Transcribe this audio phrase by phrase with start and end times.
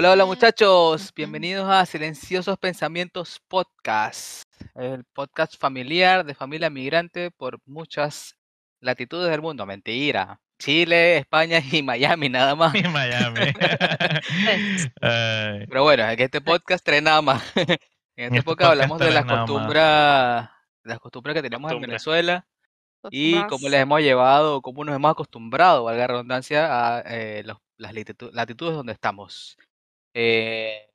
[0.00, 4.44] Hola, hola muchachos, bienvenidos a Silenciosos Pensamientos Podcast,
[4.74, 8.34] el podcast familiar de familia migrante por muchas
[8.80, 9.66] latitudes del mundo.
[9.66, 12.74] Mentira, Chile, España y Miami nada más.
[12.74, 13.40] Y Miami.
[15.68, 17.42] Pero bueno, en este podcast trae nada más.
[18.16, 21.80] En este este podcast hablamos de las costumbres, las costumbres que tenemos en.
[21.82, 22.46] Venezuela
[23.10, 27.58] y cómo les hemos llevado, cómo nos hemos acostumbrado, valga la redundancia, a eh, los-
[27.76, 29.58] las latitu- latitudes donde estamos.
[30.14, 30.86] Eh,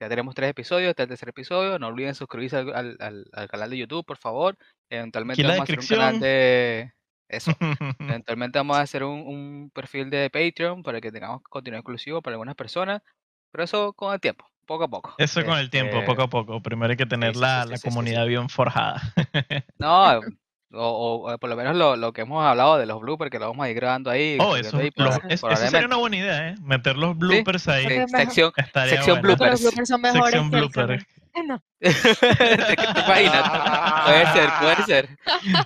[0.00, 1.78] ya tenemos tres episodios, este es el tercer episodio.
[1.78, 4.56] No olviden suscribirse al, al- al- al canal de YouTube, por favor.
[4.90, 6.92] Eventualmente vamos a hacer un canal de
[7.28, 7.52] eso.
[8.00, 12.34] Eventualmente vamos a hacer un, un perfil de Patreon para que tengamos contenido exclusivo para
[12.34, 13.02] algunas personas.
[13.52, 15.14] Pero eso con el tiempo, poco a poco.
[15.18, 16.60] Eso con el tiempo, Este, poco a poco.
[16.60, 19.00] Primero hay que tener sí, la, sí, la sí, comunidad bien forjada.
[19.78, 20.20] No,
[20.72, 23.38] o, o- o por lo menos lo, lo que hemos hablado de los bloopers, que
[23.38, 24.38] lo vamos a ir grabando ahí.
[24.40, 26.54] Oh, eso, ahí los- proba- es- eso sería una buena idea, ¿eh?
[26.62, 27.86] Meter los bloopers ahí.
[27.86, 29.36] Sí, sección, sección bueno.
[29.36, 29.60] Porque los bloopers.
[29.62, 31.04] bloopers son mejores Sección que
[31.34, 31.46] el blooper.
[31.46, 31.46] canal.
[31.46, 31.62] No.
[31.84, 34.04] ¿Te, te imaginas?
[34.06, 35.08] Puede ser, puede ser.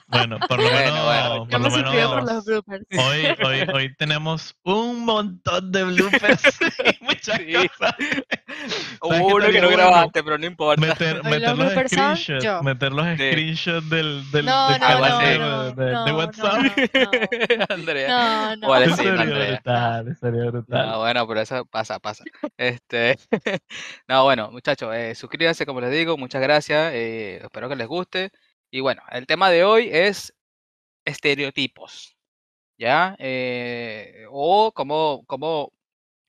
[0.08, 1.47] Bueno, por lo Bueno, menos, bueno.
[1.48, 2.84] por lo me suscribo por menos los bloopers.
[2.98, 6.42] hoy, hoy, hoy tenemos un montón de bloopers
[7.00, 7.52] y muchas Sí.
[7.78, 7.94] cosas.
[7.98, 10.80] Qué uno que no grabaste, pero no importa.
[10.80, 12.62] Meter, los meter los son screenshots, yo.
[12.62, 13.14] meter los Sí.
[13.14, 16.62] screenshots del, del, No, del no, no, de- no, de, de no, WhatsApp.
[16.62, 18.08] no, Andrea.
[18.08, 18.69] No, no.
[18.69, 19.50] Vale, Eso sí, sería Andrea.
[19.52, 20.86] brutal, sería brutal.
[20.89, 22.24] No, bueno, pero eso pasa, pasa.
[22.56, 23.16] Este,
[24.08, 28.31] no, bueno, muchachos, eh, suscríbanse, como les digo, muchas gracias, eh, espero que les guste.
[28.70, 30.34] Y bueno, el tema de hoy es
[31.06, 32.17] estereotipos,
[32.78, 33.17] ¿ya?
[33.19, 35.73] Eh, o como, como,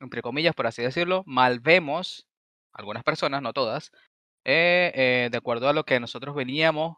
[0.02, 2.28] entre comillas, por así decirlo, malvemos,
[2.74, 3.92] algunas personas, no todas,
[4.46, 6.98] eh, eh, de acuerdo a lo que nosotros veníamos,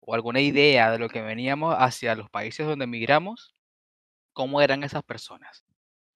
[0.00, 3.54] o alguna idea de lo que veníamos hacia los países donde emigramos,
[4.34, 5.64] cómo eran esas personas,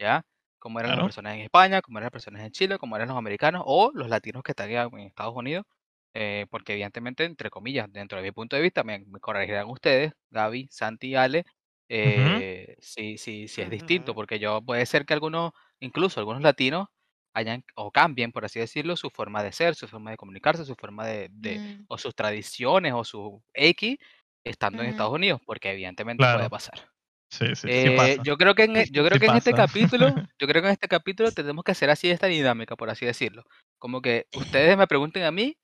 [0.00, 0.22] ¿ya?
[0.64, 3.18] Cómo eran las personas en España, cómo eran las personas en Chile, cómo eran los
[3.18, 5.66] americanos o los latinos que están en Estados Unidos,
[6.14, 10.12] eh, porque evidentemente, entre comillas, dentro de mi punto de vista, me, me corregirán ustedes,
[10.30, 11.44] Gaby, Santi y Ale,
[11.88, 16.86] eh, si, si, si es distinto, porque yo puede ser que algunos, incluso algunos latinos,
[17.34, 20.76] hayan o cambien, por así decirlo, su forma de ser, su forma de comunicarse, su
[20.76, 23.96] forma de, de- Mm, o sus tradiciones o su X
[24.44, 24.88] estando en.
[24.90, 26.93] Estados Unidos, porque evidentemente puede pasar.
[27.34, 29.52] Sí, sí, sí Eh, yo creo que en, e- yo creo Sí que en este
[29.54, 30.06] capítulo,
[30.38, 33.44] yo creo que en este capítulo tenemos que hacer así esta dinámica, por así decirlo.
[33.78, 35.58] Como que ustedes me pregunten a mí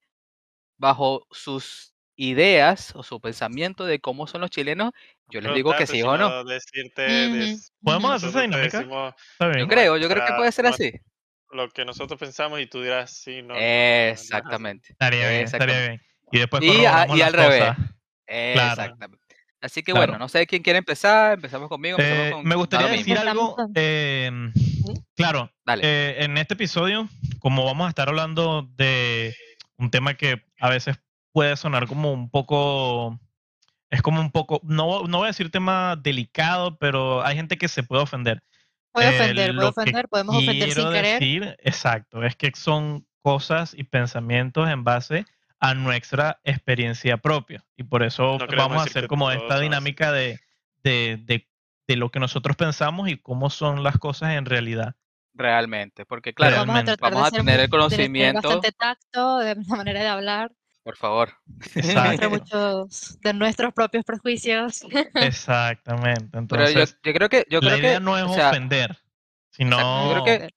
[0.78, 4.90] bajo sus ideas o su pensamiento de cómo son los chilenos,
[5.30, 6.44] yo les digo que sí o no.
[6.44, 8.78] decirte des- ¿Podemos hacer esa dinámica?
[8.78, 9.14] decimos
[9.58, 10.92] Yo creo, yo creo que puede ser así.
[11.52, 13.54] lo que nosotros pensamos y tú dirás sí, no.
[13.54, 14.22] no, no, no es así.
[14.22, 14.88] Exactamente.
[14.90, 16.02] Estaría bien, estaría bien.
[16.32, 17.72] Y después Y, a- al revés.
[18.26, 19.19] Exactamente.
[19.62, 20.12] Así que Claro.
[20.12, 21.34] bueno, no sé quién quiere empezar.
[21.34, 21.98] Empezamos conmigo.
[21.98, 23.56] empezamos Eh, con me gustaría decir algo.
[23.74, 24.30] Eh,
[25.16, 25.82] claro, Dale.
[25.84, 27.08] eh, en este episodio,
[27.40, 29.34] como vamos a estar hablando de
[29.76, 30.98] un tema que a veces
[31.32, 33.18] puede sonar como un poco,
[33.90, 37.68] es como un poco, no, no voy a decir tema delicado, pero hay gente que
[37.68, 38.42] se puede ofender.
[38.92, 41.20] Puede Eh, ofender, puede ofender, podemos ofender sin querer.
[41.20, 45.26] decir, exacto, es que son cosas y pensamientos en base
[45.60, 47.64] a nuestra experiencia propia.
[47.76, 50.40] Y por eso No vamos a hacer como esta dinámica de,
[50.82, 51.48] de, de,
[51.86, 54.96] de lo que nosotros pensamos y cómo son las cosas en realidad.
[55.34, 56.04] Realmente.
[56.06, 58.42] Porque claro, Vamos a vamos a tener el muy- de tener conocimiento.
[58.42, 60.50] bastante tacto, de la manera de hablar,
[60.82, 61.34] por favor.
[61.74, 62.10] Exacto.
[62.12, 64.82] entre muchos de nuestros propios prejuicios.
[65.14, 66.24] Exactamente.
[66.48, 68.48] Pero yo, Entonces, yo creo que, yo la creo idea que, no es o sea,
[68.50, 68.96] ofender,
[69.50, 69.78] sino
[70.14, 70.54] yo creo que-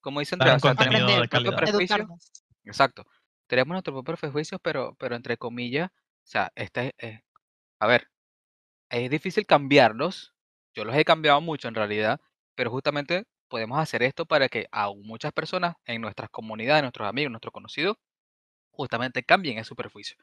[0.00, 2.08] como dice dar Andrea, un o sea, contenido de calidad.
[2.64, 3.06] Exacto.
[3.50, 5.94] Tenemos nuestros propios prejuicios, pero, pero entre comillas, o
[6.26, 7.20] sea, esta es, es-
[7.80, 8.08] a ver,
[8.90, 10.34] es difícil cambiarlos.
[10.74, 12.20] Yo los he cambiado mucho en realidad,
[12.56, 17.30] pero justamente podemos hacer esto para que a muchas personas en nuestras comunidades, nuestros amigos,
[17.32, 17.96] nuestros conocidos,
[18.72, 20.16] justamente cambien ese prejuicio.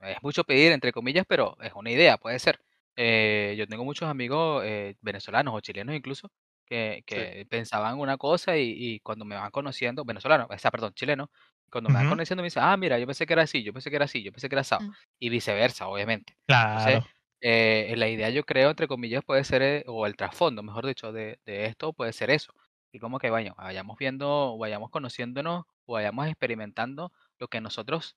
[0.00, 2.60] Es mucho pedir, entre comillas, pero es una idea, puede ser.
[2.96, 6.30] Eh, yo tengo muchos amigos eh, venezolanos o chilenos incluso
[6.68, 10.92] que, que pensaban una cosa y, y cuando me van conociendo, venezolanos, o sea, perdón,
[10.94, 11.28] chilenos,
[11.70, 13.90] cuando me van conociendo me dicen, ah, mira, yo pensé que era así, yo pensé
[13.90, 14.92] que era así, yo pensé que era así, Mm.
[15.18, 16.36] y viceversa, obviamente.
[16.46, 16.70] claro.
[16.72, 17.04] Entonces,
[17.40, 21.12] eh, la idea yo creo, entre comillas, puede ser, eh, o el trasfondo, mejor dicho,
[21.12, 22.52] de, de esto puede ser eso.
[22.92, 28.16] Y como que vaya, vayamos viendo, vayamos conociéndonos, o vayamos experimentando lo que nosotros,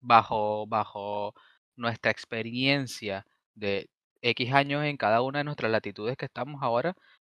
[0.00, 1.34] bajo, bajo
[1.76, 3.88] nuestra experiencia de
[4.22, 6.94] X años en cada una de nuestras latitudes que estamos ahora,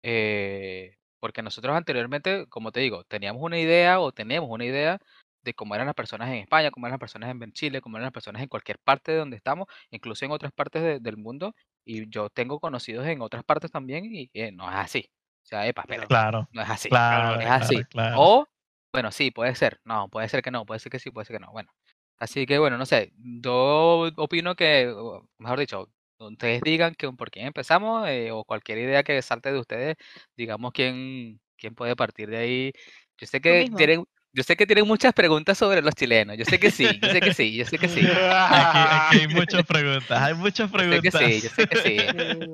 [0.04, 4.98] eh, porque nosotros anteriormente, como te digo, teníamos una idea o tenemos una idea
[5.42, 8.04] de cómo eran las personas en España, cómo eran las personas en Chile, cómo eran
[8.06, 11.54] las personas en cualquier parte de donde estamos, incluso en otras partes de- del mundo.
[11.84, 15.10] Y yo tengo conocidos en otras partes también y eh, no es así.
[15.42, 16.88] O sea, epa, Claro, no es así.
[16.88, 17.82] claro, es claro, así.
[17.90, 18.16] claro.
[18.20, 18.46] O
[18.92, 19.80] Bueno, sí, puede ser.
[19.84, 21.50] No, puede ser que no, puede ser que sí, puede ser que no.
[21.52, 21.70] Bueno,
[22.18, 23.12] así que bueno, no sé.
[23.18, 24.94] Yo opino que,
[25.38, 25.90] mejor dicho,
[26.32, 29.96] ustedes digan que por quién empezamos eh, o cualquier idea que salte de ustedes,
[30.36, 32.72] digamos quién, quién puede partir de ahí.
[33.18, 36.36] Yo sé que tienen, yo sé que tienen muchas preguntas sobre los chilenos.
[36.36, 38.00] Yo sé que sí, yo sé que sí, yo sé que sí.
[38.00, 41.22] Aquí, aquí hay muchas preguntas, hay muchas Yo sé que preguntas.
[41.22, 41.96] sí, yo sé que sí.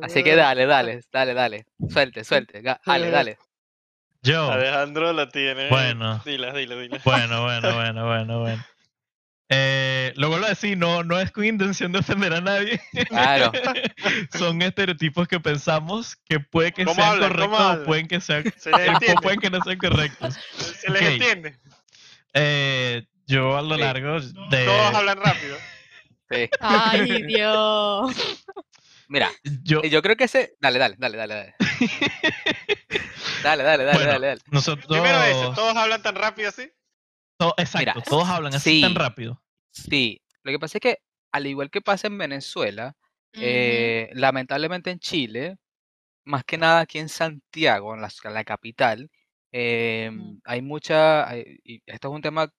[0.03, 1.67] Así que dale, dale, dale, dale.
[1.89, 2.63] Suelte, suelte.
[2.63, 3.39] Dale, dale.
[4.23, 5.71] Yo, Alejandro la tiene.
[5.71, 6.21] Bueno.
[6.27, 6.99] Dila, dila, dila.
[7.05, 8.65] bueno, bueno, bueno, bueno, bueno.
[9.53, 12.81] Eh, lo vuelvo a decir, no, no es con intención de ofender a nadie.
[13.09, 13.51] Claro.
[14.39, 18.71] Son estereotipos que pensamos que puede que ¿Cómo sean correctos o pueden que sean, Se
[18.73, 19.21] o entiende.
[19.23, 20.39] pueden que no sean correctos.
[20.57, 21.59] Se les entiende.
[22.33, 23.81] Eh, yo a lo Sí.
[23.81, 24.65] largo de...
[24.65, 25.57] Todos hablan rápido.
[26.31, 26.49] Sí.
[26.61, 28.15] Ay, Dios.
[29.09, 29.31] Mira,
[29.65, 30.55] Yo, yo creo que ese.
[30.61, 31.55] Dale, dale, dale, dale, dale.
[33.43, 34.41] Dale, dale, dale, Bueno, dale, dale.
[34.51, 34.87] nosotros...
[34.87, 36.71] Primero eso, todos hablan tan rápido así.
[37.41, 39.43] To- exacto, Mira, todos hablan así tan rápido.
[39.71, 40.21] Sí.
[40.43, 40.99] Lo que pasa es que,
[41.33, 42.95] al igual que pasa en Venezuela,
[43.33, 45.57] eh, lamentablemente en Chile,
[46.25, 49.11] más que nada aquí en Santiago, en la, en la capital,
[49.53, 51.29] em, hay mucha.
[51.29, 52.53] hay- y esto es un tema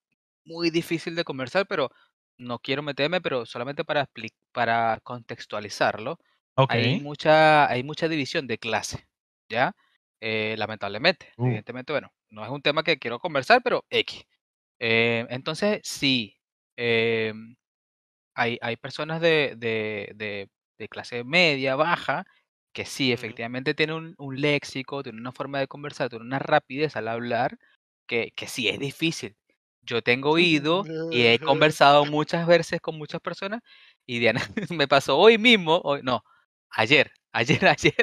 [0.45, 1.89] muy difícil de conversar, pero
[2.37, 6.17] no quiero meterme, pero solamente para, expli- para contextualizarlo.
[6.67, 9.07] Hay mucha, hay mucha división de clase,
[9.49, 9.75] ¿ya?
[10.19, 11.45] Eh, lamentablemente, Uh.
[11.47, 14.23] evidentemente, bueno, no es un tema que quiero conversar, pero X.
[14.81, 16.37] Eh, entonces, sí,
[16.77, 17.55] em,
[18.35, 20.49] hay, hay personas de, de, de,
[20.79, 22.25] de clase media, baja,
[22.73, 26.95] que sí, efectivamente tienen un, un léxico, tienen una forma de conversar, tienen una rapidez
[26.95, 27.57] al hablar,
[28.07, 29.35] que, que sí es difícil.
[29.83, 31.39] Yo tengo oído y he
[31.75, 33.61] conversado muchas veces con muchas personas
[34.07, 34.41] y Diana
[34.71, 36.23] me pasó hoy mismo, hoy, no,
[36.71, 37.95] ayer, ayer, ayer,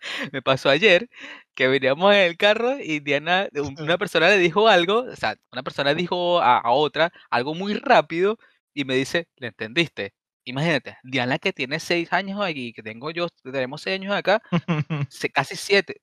[0.32, 1.08] me pasó ayer
[1.54, 5.36] que veníamos en el carro y Diana, un- una persona le dijo algo, o sea,
[5.52, 8.38] una persona dijo a, a otra algo muy rápido
[8.74, 10.14] y me dice, ¿le entendiste?
[10.44, 14.42] Imagínate, Diana que tiene seis años aquí, que tengo yo, tenemos seis años acá,
[15.10, 16.00] se- casi siete,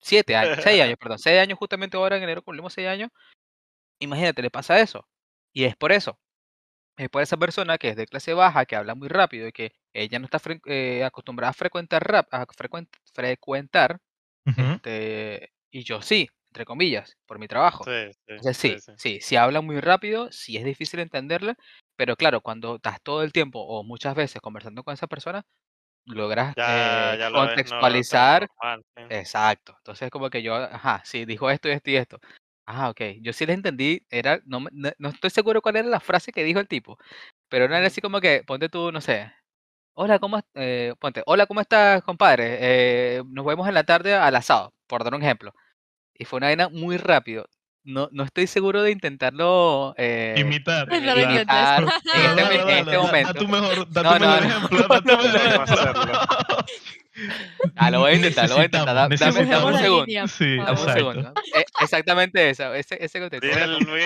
[0.00, 3.10] siete años, seis años, perdón, seis años justamente ahora en enero cumplimos seis años.
[4.00, 5.08] Imagínate, le pasa eso.
[5.52, 6.18] Y es por eso.
[6.98, 9.72] Es por esa persona que es de clase baja, que habla muy rápido y que
[9.92, 14.00] ella no está eh, acostumbrada a frecuentar rap, a frecuen- frecuentar,
[14.56, 17.84] este, y yo sí, entre comillas, por mi trabajo.
[17.84, 19.36] Sí, sí, Entonces sí, sí, sí.
[19.36, 21.54] habla muy rápido, sí es difícil entenderle,
[21.96, 25.44] pero claro, cuando estás todo el tiempo o muchas veces conversando con esa persona,
[26.06, 29.02] logras Ya, eh, ya lo ves, no, contextualizar normal, sí.
[29.10, 29.74] Exacto.
[29.78, 32.18] Entonces, como que yo, ajá, sí, dijo esto y esto y esto.
[32.70, 33.00] Ah, ok.
[33.22, 36.32] Yo sí le entendí, era, no, me- no, no estoy seguro cuál era la frase
[36.32, 36.98] que dijo el tipo,
[37.48, 37.86] pero era Ujú.
[37.86, 39.32] así como que, ponte tú, no sé,
[39.94, 42.58] hola, ¿cómo, eh, ponte, hola, ¿cómo estás, compadre?
[43.18, 45.54] Eh, nos vemos en la tarde al asado, por dar un ejemplo.
[46.14, 47.46] Y fue una vaina muy rápido.
[47.88, 50.86] No, no estoy seguro de intentarlo eh, Imitar.
[50.92, 51.82] Imitar.
[51.82, 53.32] en este, dale, en dale, este momento.
[53.32, 54.54] Da tu mejor, da No, tu mejor no, no.
[54.54, 56.18] ejemplo, da tu mejor ejemplo.
[57.76, 58.94] Ah, lo voy a intentar, lo voy a intentar.
[58.94, 60.28] Da- dame, dame un segundo.
[60.28, 61.32] Sí, Dame un segundo.
[61.54, 63.48] Eh, exactamente eso, ese, ese contexto.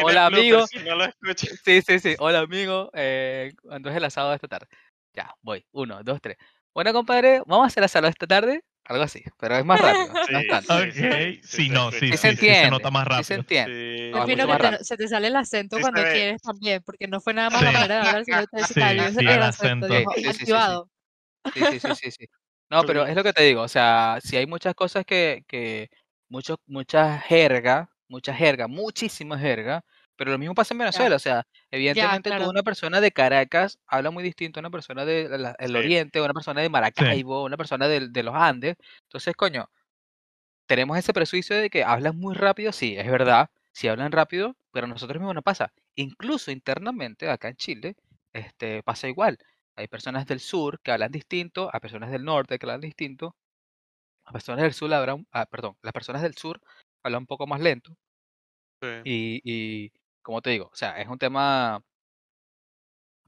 [0.05, 0.67] Hola, amigo.
[0.69, 1.61] si no lo escuchas.
[1.64, 2.15] Sí, sí, sí.
[2.20, 2.89] Hola, amigo.
[2.94, 4.69] Eh, ¿cuándo es el asado de esta tarde?
[5.12, 5.67] Ya, voy.
[5.72, 6.36] Uno, dos, tres.
[6.72, 8.62] Bueno, compadre, vamos a hacer asado esta tarde.
[8.84, 10.12] Algo así, pero es más rápido.
[10.12, 10.74] No Sí, es tanto.
[10.74, 12.70] Ok, sí, no, sí, sí, se sí, se entiende.
[12.70, 13.41] nota más Sí se rápido.
[13.41, 13.72] entiende.
[14.06, 14.12] Sí.
[14.12, 14.84] No, que te- rápido.
[14.84, 16.12] se te sale el acento cuando ve.
[16.12, 17.67] quieres también, porque no fue nada más Sí.
[17.67, 19.98] la manera de hablar, sino que Sí, salió sí, el el acento, acento.
[19.98, 20.41] dijo, Sí, sí, sí, sí, sí.
[20.43, 20.91] activado.
[21.55, 22.27] Sí, sí, sí, sí, sí.
[22.70, 23.62] No, pero es lo que te digo.
[23.62, 25.89] O sea, si hay muchas cosas que, que
[26.29, 29.84] mucho, mucha jerga, mucha jerga, muchísima jerga,
[30.22, 31.17] pero lo mismo pasa en Venezuela.
[31.17, 32.48] O sea, evidentemente claro.
[32.48, 35.76] una persona de Caracas habla muy distinto a una persona del el Sí.
[35.76, 38.76] Oriente, una persona de Maracaibo, una persona del- de los Andes.
[39.08, 39.69] Entonces, coño,
[40.67, 44.86] tenemos ese prejuicio de que hablan muy rápido, sí, es verdad, sí hablan rápido, pero
[44.86, 45.72] a nosotros mismos no pasa.
[45.96, 47.96] Incluso internamente, acá en Chile,
[48.32, 49.38] este, pasa igual.
[49.76, 53.36] Hay personas del sur que hablan distinto, hay personas del norte que hablan distinto,
[54.26, 56.60] las personas del sur hablan, ah, perdón, las personas del sur
[57.05, 57.96] hablan un poco más lento
[58.82, 58.88] Sí.
[59.05, 61.82] y, y, como te digo, o sea, es un tema,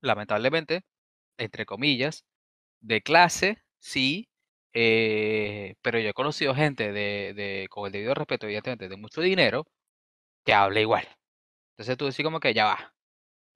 [0.01, 0.85] lamentablemente,
[1.39, 2.25] entre comillas,
[2.81, 4.29] de clase, sí,
[4.75, 9.23] eh, pero yo he conocido gente de, de, con el debido respeto, evidentemente, de mucho
[9.23, 9.67] dinero,
[10.45, 11.09] que habla igual.
[11.73, 12.95] Entonces tú decís como que ya va,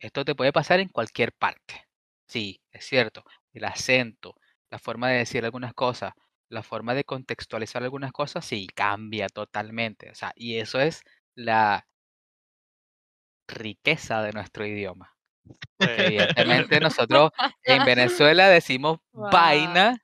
[0.00, 1.86] esto te puede pasar en cualquier parte.
[2.28, 3.24] Sí, es cierto.
[3.52, 4.36] El acento,
[4.70, 6.12] la forma de decir algunas cosas,
[6.48, 10.10] la forma de contextualizar algunas cosas, sí, cambia totalmente.
[10.10, 11.02] O sea, y eso es
[11.34, 11.86] la
[13.48, 15.14] riqueza de nuestro idioma.
[15.76, 17.30] Porque evidentemente nosotros
[17.64, 19.30] en Venezuela decimos Wow.
[19.30, 19.98] vaina.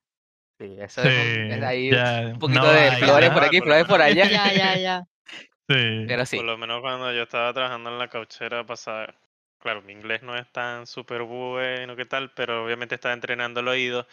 [0.58, 2.96] Sí, eso Sí, es, un- es ahí ya, un poquito de vaina.
[2.98, 4.28] flores por aquí, por flores por allá.
[4.30, 5.04] Ya, ya, ya.
[5.68, 6.04] Sí.
[6.06, 6.36] Pero sí.
[6.36, 9.14] Por lo menos cuando yo estaba trabajando en la cauchera pasada,
[9.58, 13.68] claro, mi inglés no es tan súper bueno que tal, pero obviamente estaba entrenando el
[13.68, 14.06] oído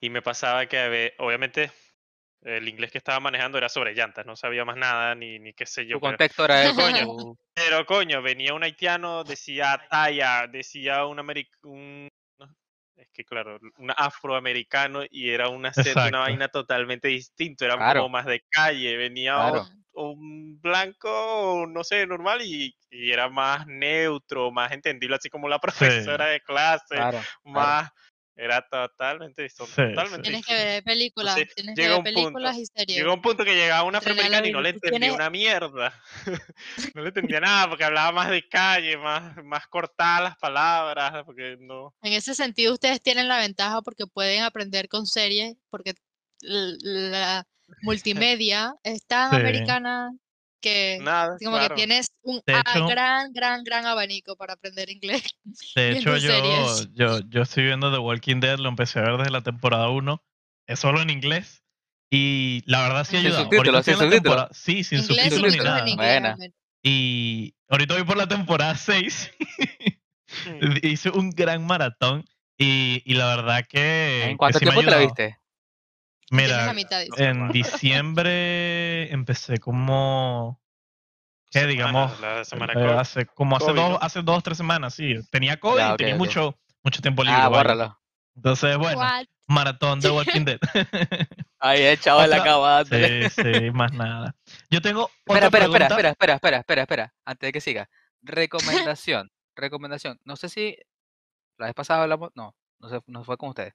[0.00, 1.72] y me pasaba que obviamente
[2.42, 5.66] el inglés que estaba manejando era sobre llantas, no sabía más nada ni, ni qué
[5.66, 5.96] sé yo.
[5.96, 6.74] Tu pero- contexto era eso.
[6.74, 7.06] Coño.
[7.54, 12.08] Pero coño, venía un haitiano, decía talla, decía un americano, un...
[12.96, 16.08] Es que claro, un afroamericano y era un acento, Exacto.
[16.10, 18.00] una vaina totalmente distinto, era Claro.
[18.00, 19.66] como más de calle, venía Claro.
[19.92, 25.58] un blanco, no sé, normal y, y era más neutro, más entendible, así como la
[26.18, 27.20] profesora de clase, Claro.
[27.44, 27.90] más,
[28.42, 29.72] era totalmente distinto.
[29.74, 32.66] Sí, totalmente Tienes que ver películas, Entonces, tienes que llega ver un punto- películas y
[32.66, 32.98] series.
[32.98, 35.92] Llegó un punto que llegaba un Entrenar afroamericano y no le entendía una mierda.
[36.94, 41.56] no le entendía nada porque hablaba más de calle, más, más cortadas las palabras, porque
[41.60, 41.94] no.
[42.02, 45.94] En ese sentido, ustedes tienen la ventaja porque pueden aprender con series, porque
[46.40, 47.46] la
[47.82, 49.36] multimedia es tan Sí.
[49.36, 50.10] americana
[50.60, 51.74] que Nada, como claro.
[51.74, 55.22] que tienes un hecho- gran, gran, gran abanico para aprender inglés.
[55.74, 59.30] De hecho, yo, yo, yo estoy viendo The Walking Dead, lo empecé a ver desde
[59.30, 60.22] la temporada 1.
[60.66, 61.62] Es solo en inglés.
[62.12, 63.42] Y la verdad sí Sin ayuda.
[63.42, 64.48] subtítulos, sin en la subtítulos.
[64.52, 65.88] Sí, sin subtítulos ni subtítulos nada.
[65.88, 66.52] inglés.
[66.82, 69.30] Y ahorita voy por la temporada 6.
[70.82, 72.24] Hice un gran maratón.
[72.58, 74.24] Y, y la verdad que.
[74.24, 75.38] ¿En que cuánto sí me ha tiempo te la viste?
[76.32, 78.79] Mira, mitad, en diciembre
[79.10, 80.60] empecé como.
[81.50, 82.20] ¿Qué Semana, digamos?
[82.20, 83.98] la semana Eh, hace como hace dos, ¿no?
[84.00, 85.16] hace dos, tres semanas, sí.
[85.30, 87.40] Tenía COVID Ya, tenía mucho, mucho tiempo libre.
[87.40, 88.00] Ah, bórralo.
[88.36, 89.24] Entonces, bueno, What?
[89.48, 90.60] maratón de Walking Dead.
[91.58, 92.84] Ahí echado en la cama.
[92.84, 94.34] sí, sí, más nada.
[94.70, 97.90] Yo tengo Espera, otra espera, espera, espera, espera, espera, espera, antes de que siga.
[98.22, 100.20] Recomendación, recomendación.
[100.24, 100.76] No sé si
[101.58, 103.74] la vez pasada hablamos, no, no sé, no fue con ustedes.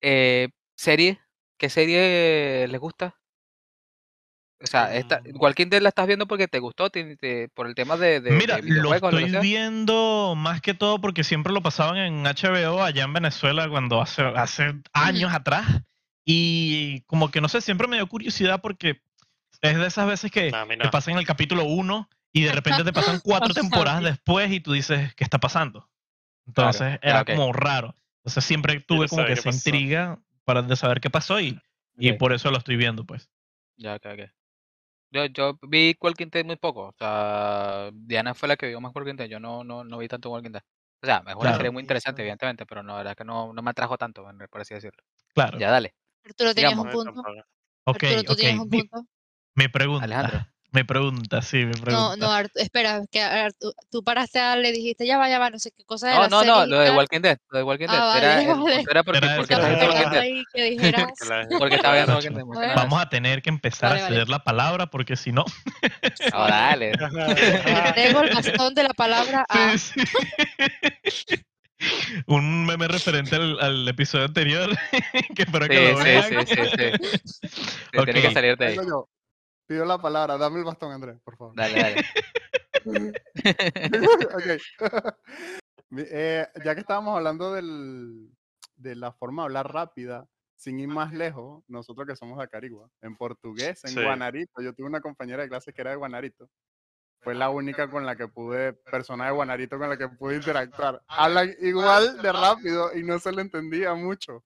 [0.00, 1.20] Eh, serie,
[1.58, 3.16] ¿qué serie les gusta?
[4.62, 5.36] O sea, esta, Mm.
[5.40, 8.32] Walking Dead la estás viendo porque te gustó, te- te- por el tema de, de,
[8.32, 13.04] Mira, de lo estoy viendo más que todo porque siempre lo pasaban en HBO allá
[13.04, 15.66] en Venezuela cuando hace, hace años atrás.
[16.26, 19.00] Y como que no sé, siempre me dio curiosidad porque
[19.62, 20.90] es de esas veces que A mí te no.
[20.90, 25.14] pasan el capítulo 1 y de repente te pasan cuatro temporadas después y tú dices,
[25.14, 25.88] ¿qué está pasando?
[26.46, 27.96] Entonces ya, era como raro.
[28.18, 29.56] Entonces siempre tuve como que esa pasó.
[29.56, 31.58] intriga para de saber qué pasó y,
[32.18, 33.30] por eso lo estoy viendo, pues.
[33.76, 34.20] Ya, ok, ok.
[35.12, 36.88] Yo, yo vi Walking Dead muy poco.
[36.88, 39.28] O sea, Diana fue la que vio más Walking Dead.
[39.28, 40.62] Yo no, no, no vi tanto Walking Dead.
[41.02, 41.56] O sea, es una Claro.
[41.56, 44.60] serie muy interesante, evidentemente, pero no, la verdad que no, no me atrajo tanto, por
[44.60, 45.02] así decirlo.
[45.34, 45.58] Claro.
[45.58, 45.94] Ya, dale.
[46.24, 46.94] Arturo, tenías Digamos.
[46.94, 47.20] un punto.
[47.86, 48.38] Ok, Arturo, tú ok.
[48.38, 49.06] tienes un Mi, punto.
[49.56, 50.04] mi pregunta.
[50.04, 50.46] Alejandro.
[50.72, 51.90] Me pregunta, sí, me pregunta.
[51.92, 55.50] No, no, Art- espera, que Artu- tú paraste a le dijiste, ya va, ya va,
[55.50, 56.90] no sé qué cosa de No, la no, no, lo de.
[56.92, 57.38] Walking Dead.
[57.50, 57.98] Lo de Walking Dead.
[58.00, 58.84] Ah, era, vale, vale.
[58.90, 60.44] era porque, Era porque que.
[61.50, 62.44] Que Porque estaba viendo Walking Dead.
[62.68, 62.74] que.
[62.76, 64.14] Vamos a tener que empezar Vale, a vale.
[64.14, 65.44] ceder la palabra porque si no.
[66.32, 66.92] Ah, dale.
[67.94, 69.76] Tengo el bastón de la palabra a.
[69.76, 70.00] Sí,
[71.10, 71.36] sí.
[72.26, 74.68] Un meme referente al, al episodio anterior
[75.34, 76.46] que espero que Sí, lo sí, vean.
[76.46, 77.48] sí, sí, sí.
[77.58, 78.04] Sí, Ok.
[78.04, 78.76] Tiene que salir de ahí.
[79.70, 81.54] Pido la palabra, dame el bastón, Andrés, por favor.
[81.54, 82.04] Dale, dale.
[85.96, 88.30] Eh, ya que estábamos hablando del,
[88.76, 92.88] de la forma de hablar rápida, sin ir más lejos, nosotros que somos de Acarigua,
[93.00, 94.02] en portugués, en Sí.
[94.02, 96.48] Guanarito, yo tuve una compañera de clase que era de Guanarito.
[97.20, 101.00] Fue la única con la que pude, persona de Guanarito con la que pude interactuar.
[101.06, 104.44] Hablan igual de rápido y no se le entendía mucho.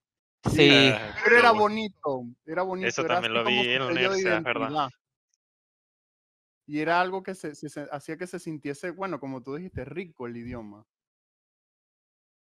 [0.51, 2.89] Sí, Pero era bonito, era bonito.
[2.89, 4.89] Eso era también lo vi en la universidad, verdad.
[6.67, 9.85] Y era algo que se, se- se- hacía que se sintiese, bueno, como tú dijiste,
[9.85, 10.85] rico el idioma.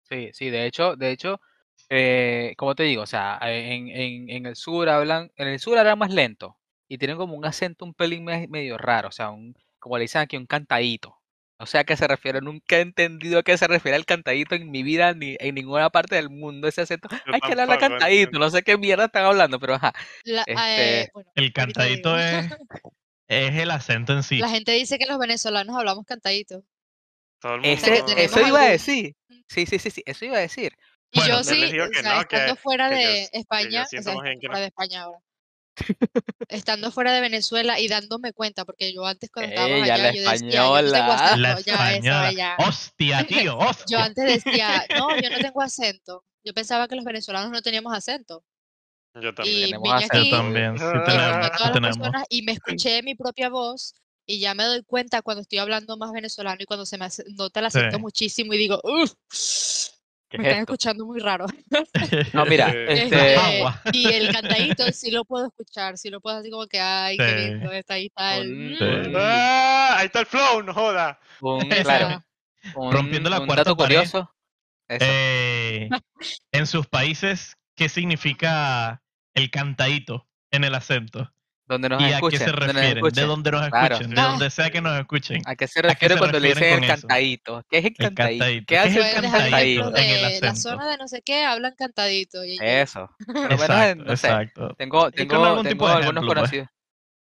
[0.09, 0.51] sí, sí.
[0.51, 1.41] De hecho, de hecho,
[1.89, 5.79] eh, como te digo, o sea, en, en, en el sur hablan, en el sur
[5.79, 9.31] hablan más lento y tienen como un acento un pelín me- medio raro, o sea,
[9.31, 11.19] un, como le dicen aquí, un cantadito.
[11.59, 14.55] No sé a qué se refiere, nunca he entendido a qué se refiere el cantadito
[14.57, 17.09] en mi vida ni en ninguna parte del mundo ese acento.
[17.31, 19.93] Hay que hablar cantadito, no sé qué mierda están hablando, pero ajá.
[20.25, 22.47] La, Este, eh, bueno, El cantadito es,
[23.29, 24.39] es el acento en sí.
[24.39, 26.63] La gente dice que los venezolanos hablamos cantadito.
[27.41, 27.73] Todo el mundo.
[27.75, 29.15] Ese, eso iba a decir.
[29.49, 30.73] Sí, sí, sí, sí, eso iba a decir.
[31.11, 32.95] Y Bueno, yo yo sí, les digo o que sea, no, que- estando fuera que
[32.95, 34.59] yo- de yo España, o sea, fuera no.
[34.59, 35.19] de España ahora.
[36.49, 40.13] Estando fuera de Venezuela y dándome cuenta, porque yo antes cuando estábamos Ella, allá, la
[40.15, 41.15] yo decía, yo no tengo española.
[41.25, 42.33] acento, La ya eso, española.
[42.33, 42.57] ya.
[42.59, 44.05] Hostia, tío, Yo hostia.
[44.05, 46.25] antes decía, no, yo no tengo acento.
[46.45, 48.45] Yo pensaba que los venezolanos no teníamos acento.
[49.21, 49.59] Yo también.
[49.59, 49.79] Y vine.
[50.13, 51.99] Yo también, sí a tenemos, todas las tenemos.
[51.99, 53.95] personas y me escuché mi propia voz
[54.27, 57.25] y ya me doy cuenta cuando estoy hablando más venezolano y cuando se me hace-
[57.37, 58.01] nota el acento Sí.
[58.03, 59.13] muchísimo y digo, uff,
[60.31, 60.73] ¿Qué Me es están esto?
[60.73, 61.45] escuchando muy raro.
[62.33, 63.83] No, mira, Eh, este, Agua.
[63.93, 64.29] y el
[64.81, 67.35] cantadito sí lo puedo escuchar, sí lo puedo así como que, ay, qué Sí.
[67.51, 68.77] lindo, está ahí está el...
[68.79, 68.85] Sí.
[69.11, 69.99] mm, ¡Ah!
[69.99, 71.21] Ahí está el flow, no joda.
[71.43, 71.83] un, esa.
[71.83, 72.25] claro,
[72.77, 73.97] un, Rompiendo la un cuarta dato pared.
[73.97, 74.31] curioso.
[74.89, 75.91] Eh,
[76.53, 79.03] en sus países, ¿qué significa
[79.35, 81.33] el cantadito en el acento?
[81.65, 83.05] donde nos ¿Y a qué se donde refieren?
[83.05, 83.95] De donde nos Claro.
[83.95, 85.43] escuchen, de donde sea que nos escuchen.
[85.47, 87.63] ¿A qué se qué refiere se cuando le dicen el cantadito?
[87.71, 88.39] ¿Qué es el cantadito?
[88.45, 88.65] cantadito.
[88.67, 91.23] ¿Qué ¿Qué es hace el cantadito ejemplos en el de la zona de no sé
[91.23, 92.45] qué, hablan cantadito.
[92.45, 93.09] y- Eso.
[93.27, 94.75] Por lo menos, en- Exacto, no sé, exacto.
[94.77, 96.35] tengo, tengo, algún tengo algunos ejemplo, pues.
[96.35, 96.69] conocidos.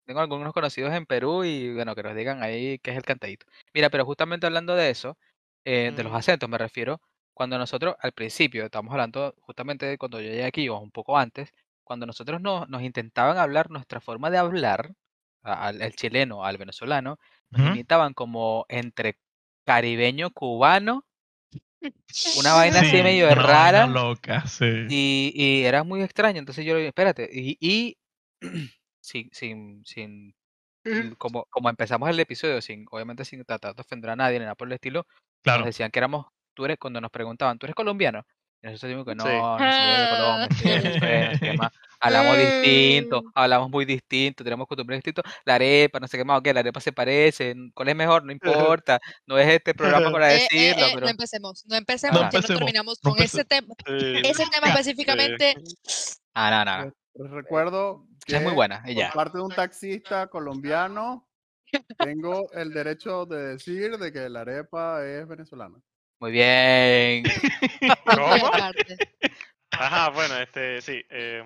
[0.05, 3.45] Tengo algunos conocidos en Perú y bueno, que nos digan ahí qué es el cantadito.
[3.73, 5.17] Mira, pero justamente hablando de eso,
[5.65, 7.01] eh, de los acentos me refiero,
[7.37, 11.17] cuando nosotros al principio, estamos hablando justamente de cuando yo llegué aquí o un poco
[11.19, 11.53] antes,
[11.83, 14.93] cuando nosotros nos, nos intentaban hablar nuestra forma de hablar,
[15.43, 17.19] al el chileno, al venezolano,
[17.51, 17.63] nos Ujú.
[17.63, 19.19] imitaban como entre
[19.65, 21.05] caribeño, cubano,
[22.31, 23.87] una vaina así Sí, medio una vaina rara.
[23.87, 24.71] loca, sí.
[24.87, 27.97] Y, y era muy extraño, entonces yo le dije, espérate, y, y
[29.01, 30.35] sin, sin, sin,
[31.17, 34.55] como, como empezamos el episodio, sin, obviamente sin tratar de ofender a nadie ni nada
[34.55, 35.07] por el estilo,
[35.53, 35.65] nos Claro.
[35.65, 36.27] decían que éramos,
[36.57, 38.25] tú eres, cuando nos preguntaban, ¿tú eres colombiano?
[38.63, 39.29] Y nosotros decimos que no, Sí.
[39.29, 41.71] de Colombia, sé qué más.
[41.71, 41.77] Mm.
[41.99, 45.23] Hablamos distinto, hablamos muy distinto, tenemos costumbres distintos.
[45.45, 48.23] La arepa, no sé qué más, ok, la arepa se parece, ¿cuál es mejor?
[48.25, 51.05] No importa, no es este programa para Eh, eh, decirlo, eh, pero...
[51.05, 54.67] no empecemos, no empecemos, No que no empecemos, terminamos no con ese tema, ese tema
[54.69, 55.53] específicamente.
[56.33, 61.27] Ah, no, no, Recuerdo que es muy buena, por parte de un taxista colombiano
[61.97, 65.77] tengo el derecho de decir de que la arepa es venezolana.
[66.19, 67.23] Muy bien.
[68.05, 68.51] ¿Cómo?
[69.71, 71.03] Ajá, bueno, este, sí.
[71.09, 71.43] Eh,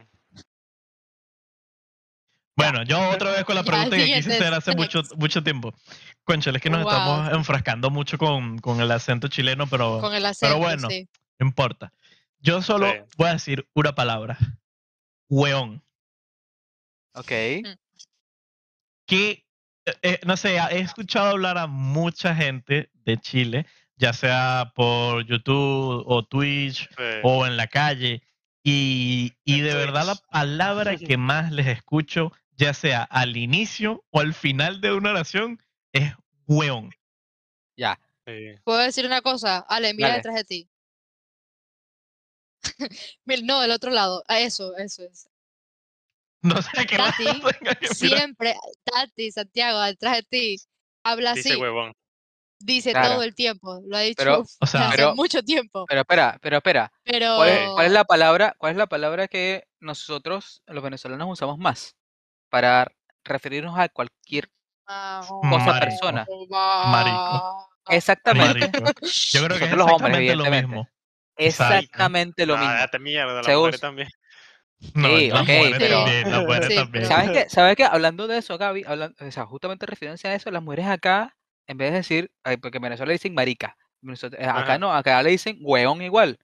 [2.55, 5.73] Bueno, yo otra vez con la Ya, pregunta que quise hacer hace mucho, mucho tiempo.
[6.23, 6.91] Conchale, es que nos Wow.
[6.91, 10.89] estamos enfrascando mucho con, con el acento chileno, pero Con el acento, bueno.
[10.89, 11.07] sí.
[11.39, 11.91] no importa.
[12.39, 12.97] Yo solo Sí.
[13.17, 14.37] voy a decir una palabra.
[15.29, 15.83] Weón.
[17.13, 17.27] Ok.
[19.07, 19.45] que,
[19.85, 23.65] eh, eh, no sé, he escuchado hablar a mucha gente de Chile,
[24.01, 27.03] ya sea por YouTube o Twitch sí.
[27.23, 28.23] o en la calle,
[28.63, 34.19] y, y de verdad la palabra que más les escucho, ya sea al inicio o
[34.19, 35.61] al final de una oración,
[35.93, 36.13] es
[36.47, 36.89] weón.
[37.77, 37.99] Ya.
[38.25, 38.55] Sí.
[38.63, 39.59] ¿Puedo decir una cosa?
[39.69, 40.17] Ale, mira Dale.
[40.17, 40.69] detrás de ti.
[43.43, 44.23] No, del otro lado.
[44.27, 45.29] Ah, Eso, eso es.
[46.43, 47.95] No sé qué más Tati, tenga que mirar.
[47.95, 50.55] Siempre, Tati, Santiago, detrás de ti,
[51.03, 51.93] habla Dice así, huevón.
[52.65, 53.13] Dice Claro.
[53.13, 53.79] todo el tiempo.
[53.87, 55.85] Lo ha dicho Pero- O sea, hace pero- mucho tiempo.
[55.87, 56.91] Pero espera, pero espera.
[57.03, 57.35] Pero.
[57.37, 61.57] ¿Cuál es, cuál es la palabra, cuál es la palabra que nosotros, los venezolanos, usamos
[61.57, 61.95] más
[62.49, 62.91] para
[63.23, 64.49] referirnos a cualquier
[64.87, 65.79] Ah, cosa, Marico.
[65.79, 66.25] persona?
[66.85, 67.69] Marico.
[67.89, 68.59] Exactamente.
[68.59, 68.93] Marico.
[69.31, 70.67] Yo creo que es los hombres, exactamente lo evidentemente.
[70.67, 70.89] mismo.
[71.37, 72.73] Exactamente lo Ah, mismo.
[72.73, 73.79] date mierda, la Se mujer usa.
[73.87, 74.07] también.
[74.95, 77.05] No, Sí, las ok, mujeres pero- también, Sí, también.
[77.05, 77.49] ¿Sabes qué?
[77.49, 77.83] ¿Sabes qué?
[77.85, 81.35] Hablando de eso, Gaby, hablan- o sea, justamente en referencia a eso, las mujeres acá,
[81.67, 85.21] en vez de decir, ay, porque en Venezuela le dicen marica, eh, acá no, acá
[85.23, 86.39] le dicen hueón igual.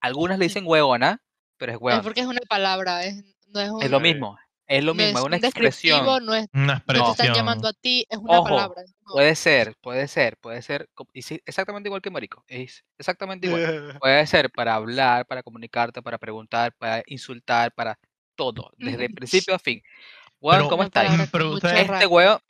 [0.00, 1.22] Algunas le dicen hueona,
[1.56, 2.02] pero es Es hueón.
[2.02, 3.82] porque es una palabra, es, no es un.
[3.82, 6.04] Es lo mismo, es lo no mismo, es una un expresión.
[6.26, 6.46] no es.
[6.52, 7.34] Una No te están expresión.
[7.36, 8.82] llamando a ti, es una Ojo, palabra.
[8.82, 12.44] es como- Puede ser, puede ser, puede ser, co- y sí, exactamente igual que marico,
[12.48, 13.62] es exactamente igual.
[14.02, 17.98] Puede ser para hablar, para comunicarte, para preguntar, para insultar, para
[18.34, 19.80] todo, desde principio a fin.
[20.40, 21.10] Weón, Pero- ¿cómo estáis?
[21.12, 21.44] Este pero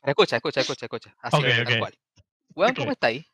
[0.03, 1.79] escucha, escucha, escucha, escucha, así, Ok, tal ok.
[1.79, 1.93] cual.
[2.57, 3.25] Weón, ¿cómo estáis?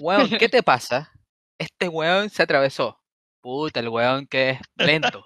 [0.00, 1.10] Weón, ¿qué te pasa?
[1.58, 3.00] Este weón se atravesó.
[3.40, 5.22] Puta, el weón que es lento.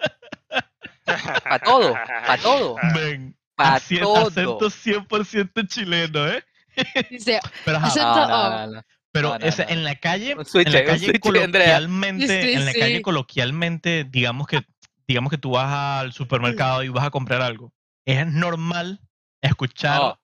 [1.05, 2.75] Pa' todo, pa' todo.
[2.95, 4.27] Ven, Pa' todo.
[4.27, 6.43] acento 100% chileno, ¿eh?
[7.11, 8.81] Dice, Pero, ajá, Acento- No, no, no, no.
[9.11, 9.71] pero no, no, ese- no.
[9.71, 13.01] en la calle, switch, en la calle coloquialmente, Sí, en la calle sí.
[13.01, 14.65] coloquialmente, digamos que,
[15.07, 17.73] digamos que tú vas al supermercado y vas a comprar algo.
[18.05, 19.01] Es normal
[19.41, 20.17] escuchar.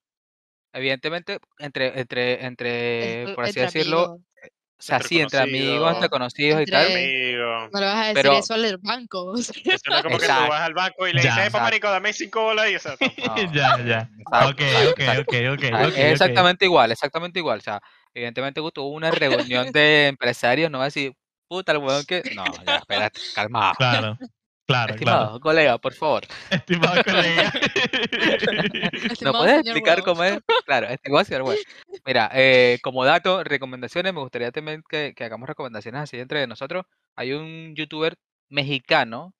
[0.72, 4.20] Evidentemente, entre, entre, entre, es- por así entre decirlo, amigos.
[4.78, 6.62] o sea, Entre sí, entre amigos, entre conocidos.
[6.62, 6.86] y tal.
[6.86, 7.68] Entre- Amigo.
[7.72, 9.24] No le vas a decir Pero- eso al banco.
[9.26, 10.44] o sea, Eso no es como que Exacto.
[10.44, 11.64] tú vas al banco y le Ya, dices, "Epa, exacto.
[11.64, 12.96] marico, dame cinco bolas y o sea.
[13.00, 13.00] No,
[13.54, 14.10] ya, ya.
[14.18, 15.22] exacto, Ok, exacto, ok, exacto.
[15.22, 17.58] ok, ok, ok, exactamente igual, exactamente igual.
[17.58, 17.80] O sea,
[18.14, 21.12] evidentemente tuvo una reunión de empresarios, no va a decir,
[21.48, 22.22] puta, el weón que.
[22.34, 23.74] No, ya, espérate, calmado.
[23.76, 24.18] Claro,
[24.70, 25.40] claro, Estimado claro.
[25.40, 26.22] colega, por favor.
[26.50, 27.52] Estimado colega.
[28.92, 30.38] ¿Me estimado puedes explicar cómo es?
[30.64, 31.58] Claro, estimado señor weón.
[32.06, 36.84] Mira, eh, como dato, recomendaciones, me gustaría también que, que hagamos recomendaciones así entre nosotros.
[37.16, 38.14] Hay un youtuber
[38.48, 39.34] mexicano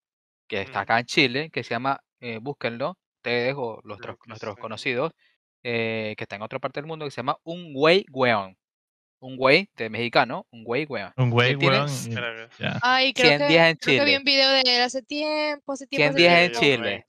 [0.48, 5.12] que está acá en Chile, que se llama, eh, búsquenlo, ustedes o nuestros, conocidos,
[5.62, 8.56] eh, que está en otra parte del mundo, que se llama Un Güey Weón.
[9.20, 11.12] Un güey de mexicano, un güey, weón.
[11.16, 11.86] Un güey, weón.
[11.88, 12.78] y- Creo que- ya.
[12.82, 15.72] Ay, creo 100 que, días en creo que vi un video de él hace tiempo,
[15.72, 17.06] hace tiempo, 100 hace días en Chile.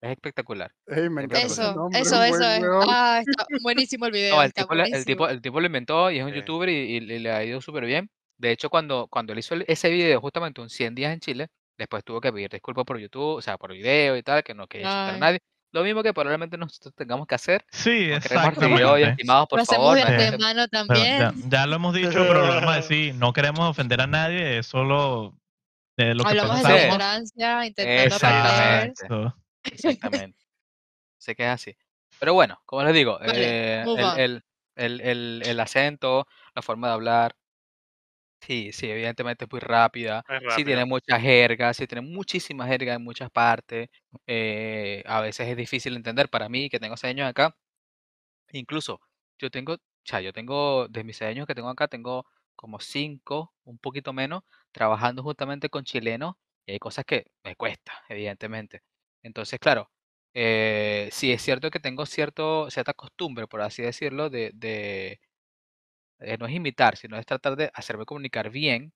[0.00, 0.72] Es espectacular.
[0.88, 2.62] Ey, me encanta Eso, nombre, eso, eso es.
[2.88, 5.66] Ah, está buenísimo el video, No, el está tipo, lo- el, tipo, el tipo lo
[5.66, 6.36] inventó y es un Sí.
[6.38, 8.10] youtuber y, y le le ha ido súper bien.
[8.36, 11.46] De hecho, cuando, cuando él hizo ese video, justamente un 100 días en Chile,
[11.78, 14.66] después tuvo que pedir disculpas por YouTube, o sea, por video y tal, que no
[14.66, 15.38] quería insultar a nadie.
[15.72, 17.64] Lo mismo que probablemente nosotros tengamos que hacer.
[17.70, 19.10] Sí, hoy, exactamente.
[19.10, 19.96] estimados, por Lo hacemos favor.
[19.96, 20.12] de no Sí.
[20.14, 21.18] estén- antemano Pero también.
[21.18, 23.14] ya, ya lo hemos dicho, pero lo vamos a decir.
[23.14, 25.34] No queremos ofender a nadie, es solo
[25.96, 29.04] de lo que Hablamos de ignorancia, intentando Exactamente.
[29.06, 29.32] aprender.
[29.64, 30.38] Exactamente.
[31.18, 31.76] sé que es así.
[32.18, 33.84] Pero bueno, como les digo, Vale, eh,
[34.18, 34.42] el-
[34.76, 37.34] el- el- el acento, la forma de hablar,
[38.46, 40.24] sí, sí, evidentemente es muy rápida.
[40.26, 43.88] Es Sí tiene mucha jerga, sí tiene muchísima jerga en muchas partes.
[44.26, 47.56] eh, a veces es difícil entender para mí, que tengo seis años acá.
[48.52, 49.00] Incluso
[49.38, 52.26] yo tengo, o sea, yo tengo, de mis seis años que tengo acá, tengo
[52.56, 56.34] como cinco, un poquito menos, trabajando justamente con chilenos
[56.66, 58.82] y hay cosas que me cuesta, evidentemente.
[59.22, 59.90] Entonces, claro,
[60.34, 65.20] eh, sí es cierto que tengo cierto, cierta costumbre, por así decirlo, de, de
[66.22, 68.92] eh, no es imitar, sino es tratar de hacerme comunicar bien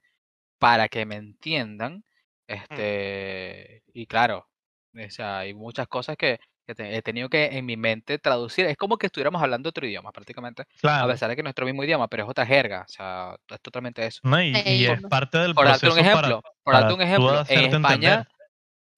[0.59, 1.97] para que me entiendan.
[1.97, 2.03] Mm.
[2.49, 4.49] Este, y claro,
[4.95, 8.67] o sea, hay muchas cosas que, que te- he tenido que en mi mente traducir.
[8.67, 11.09] Es como que estuviéramos hablando otro idioma, prácticamente, a Claro.
[11.13, 12.83] pesar de que es nuestro mismo idioma, pero es otra jerga.
[12.83, 14.21] O sea, es totalmente eso.
[14.23, 16.95] No, y, y es parte del Por darte proceso un para, ejemplo, por para darte
[16.95, 18.27] un ejemplo, en España, entender.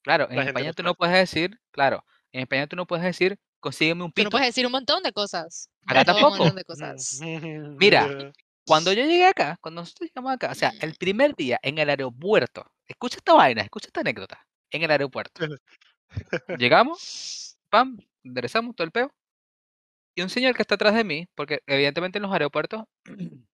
[0.02, 4.04] claro, en España tú no puedes decir, claro, en España tú no puedes decir, consígueme
[4.04, 4.30] un Tú no pito.
[4.30, 5.70] puedes decir un montón de cosas.
[5.86, 6.38] Acá Un tampoco.
[6.38, 7.24] montón de cosas.
[7.78, 8.08] Mira,
[8.66, 11.88] Cuando yo llegué acá, cuando nosotros llegamos acá, o sea, el primer día en el
[11.90, 15.44] aeropuerto, escucha esta vaina, escucha esta anécdota, en el aeropuerto.
[16.58, 19.12] Llegamos, pam, enderezamos todo el peo,
[20.14, 22.84] y un señor que está atrás de mí, porque evidentemente en los aeropuertos,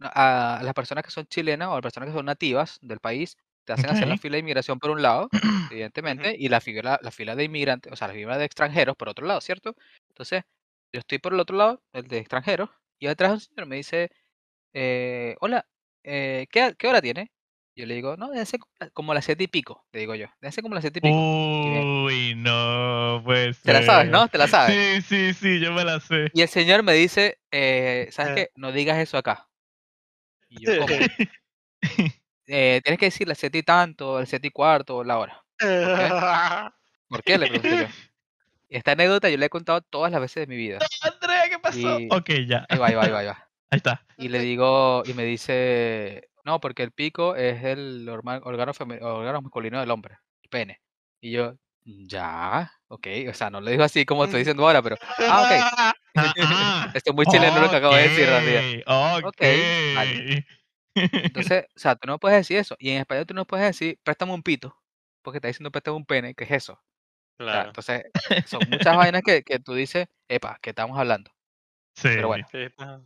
[0.00, 3.72] a las personas que son chilenas o las personas que son nativas del país, te
[3.74, 5.28] hacen hacer la fila de inmigración por un lado,
[5.72, 9.08] evidentemente, y la fila, la fila de inmigrantes, o sea, la fila de extranjeros por
[9.10, 9.74] otro lado, ¿cierto?
[10.08, 10.42] Entonces,
[10.92, 14.10] yo estoy por el otro lado, el de extranjeros, y atrás un señor me dice,
[14.72, 15.66] eh, hola,
[16.04, 17.30] eh, ¿qué, qué hora tiene?
[17.76, 20.28] Yo le digo, no, ser como la- como las siete y pico, le digo yo,
[20.50, 21.18] ser como las siete y pico.
[22.06, 23.60] Uy, no, pues.
[23.62, 24.28] Te la sabes, ¿no?
[24.28, 25.02] Te la sabes.
[25.02, 26.30] Sí, sí, sí, yo me la sé.
[26.32, 28.34] Y el señor me dice, eh, ¿sabes Ah.
[28.36, 28.50] qué?
[28.54, 29.48] No digas eso acá.
[30.48, 30.88] Y yo, ¿cómo?
[32.46, 35.42] Eh, tienes que decir las siete y tanto, el siete y cuarto, la hora.
[37.08, 37.38] ¿Por qué?
[37.38, 37.86] Le pregunté yo.
[38.68, 40.78] Esta anécdota yo la he contado todas las veces de mi vida.
[41.02, 41.78] Andrea, ¿qué pasó?
[42.00, 42.66] Y- Ok, ya.
[42.68, 43.42] Ahí va, ahí va, ahí va, ahí va.
[43.70, 44.06] Ahí está.
[44.16, 49.80] Y le digo, y me dice, no, porque el pico es el órgano, órgano masculino
[49.80, 50.80] del hombre, el pene.
[51.20, 51.54] Y yo,
[51.84, 54.96] ya, ok, o sea, no lo digo así como estoy diciendo ahora, pero,
[55.28, 55.92] ah, ok.
[56.14, 56.90] Ah, ah.
[56.94, 58.62] Esto es muy chileno lo que acabo de decir, realidad.
[59.18, 59.42] Ok, Ok, ok.
[59.96, 60.46] vale.
[61.34, 62.76] Entonces, o sea, tú no puedes decir eso.
[62.78, 64.76] Y en español tú no puedes decir, préstame un pito,
[65.22, 66.72] porque está diciendo préstame un pene, ¿qué es eso?
[66.74, 67.68] O sea, Claro.
[67.68, 68.02] entonces,
[68.46, 71.30] son muchas vainas que, que tú dices, epa, que estamos hablando.
[71.94, 72.08] Sí.
[72.14, 73.00] Pero bueno, Sí, está.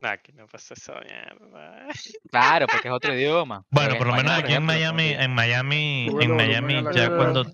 [0.00, 1.86] Nah, que no pasa mierda.
[2.30, 3.64] claro, porque es otro idioma.
[3.70, 7.44] Bueno, en por lo menos aquí en Miami, que- en Miami, en Miami, ya cuando,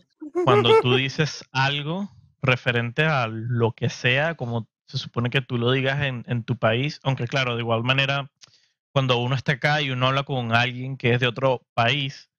[0.45, 2.11] cuando tú dices algo
[2.43, 6.57] referente a lo que sea, como se supone que tú lo digas en, en tu
[6.59, 8.29] país, aunque claro, de igual manera,
[8.93, 12.31] cuando uno está acá y uno habla con alguien que es de otro país,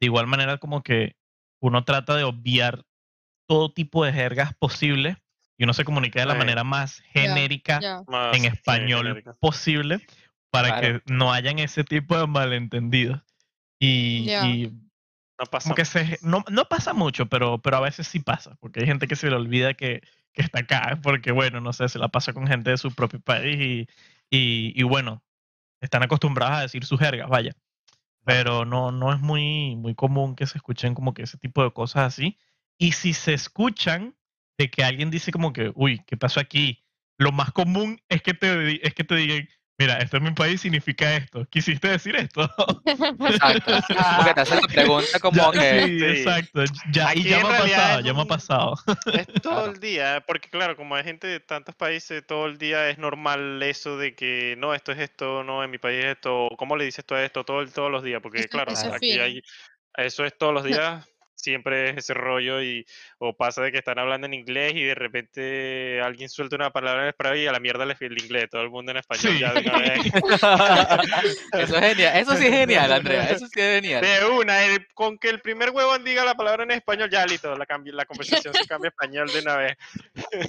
[0.00, 1.16] de igual manera como que
[1.60, 2.84] uno trata de obviar
[3.46, 5.16] todo tipo de jergas posibles
[5.58, 6.38] y uno se comunica de la Sí.
[6.38, 7.80] manera más genérica
[8.32, 10.00] en sí, español posible
[10.50, 11.02] para Claro.
[11.02, 13.20] que no hayan ese tipo de malentendidos.
[13.80, 14.70] Y,
[15.40, 18.56] No pasa como que se, no, no pasa mucho, pero, pero a veces sí pasa,
[18.58, 21.88] porque hay gente que se le olvida que, que está acá, porque bueno, no sé,
[21.88, 23.88] se la pasa con gente de su propio país y,
[24.30, 25.22] y, y bueno,
[25.80, 27.56] están acostumbrados a decir sus jergas, vaya.
[28.24, 31.72] Pero no, no es muy, muy común que se escuchen como que ese tipo de
[31.72, 32.38] cosas así.
[32.78, 34.16] Y si se escuchan
[34.58, 36.84] de que alguien dice como que, uy, ¿qué pasó aquí?
[37.16, 40.60] Lo más común es que te, es que te digan, mira, esto en mi país
[40.60, 41.44] significa esto.
[41.50, 42.42] ¿Quisiste decir esto?
[42.84, 43.72] Exacto.
[44.16, 45.86] Porque te hacen la pregunta como Ya, que...
[45.86, 46.04] sí, Sí.
[46.04, 46.64] exacto.
[46.90, 48.74] Ya, y ya me ha pasado, es ya me ha un- pasado.
[49.12, 49.72] Es todo Claro.
[49.72, 53.62] el día, porque claro, como hay gente de tantos países, todo el día es normal
[53.62, 56.84] eso de que no, esto es esto, no, en mi país es esto, ¿cómo le
[56.84, 57.44] dices tú a esto?
[57.44, 59.42] Todo, todos los días, porque claro, aquí hay,
[59.96, 61.06] eso es todos los días,
[61.38, 62.84] siempre es ese rollo y
[63.18, 67.02] o pasa de que están hablando en inglés y de repente alguien suelta una palabra
[67.04, 69.38] en español y a la mierda le el inglés, todo el mundo en español Sí.
[69.40, 69.98] ya de una vez.
[71.52, 74.02] Eso es genial, eso sí es genial, Andrea, eso sí es genial.
[74.02, 77.54] De una, el- con que el primer huevón diga la palabra en español, ya listo,
[77.56, 79.76] la, cambia- la conversación se cambia a español de una vez.
[80.32, 80.48] De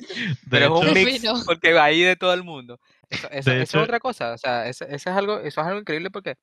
[0.50, 2.80] Pero es un mix porque va ahí de todo el mundo.
[3.10, 5.62] Eso, eso- De eso hecho- es otra cosa, o sea, eso, eso es algo, eso
[5.62, 6.36] es algo increíble porque,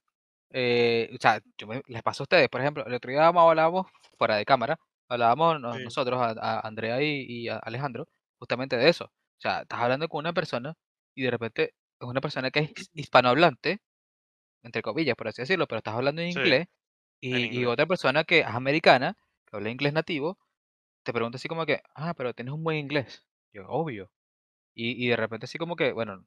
[0.51, 3.87] eh, o sea, yo me- les paso a ustedes, por ejemplo, el otro día hablábamos
[4.19, 4.79] fuera de cámara,
[5.09, 5.79] hablábamos Sí.
[5.83, 9.07] nosotros, a, a Andrea y, y a Alejandro, justamente de eso.
[9.07, 10.75] O sea, estás hablando con una persona
[11.15, 11.65] y de repente
[12.01, 13.81] es una persona que es hispanohablante,
[14.63, 16.67] entre comillas, por así decirlo, pero estás hablando en Sí, inglés
[17.21, 17.67] y, y inglés.
[17.67, 20.39] otra persona que es americana, que habla inglés nativo,
[21.05, 23.25] te pregunta así como que, ah, pero tienes un buen inglés.
[23.53, 24.11] Yo, obvio.
[24.75, 26.27] Y, y de repente así como que, bueno,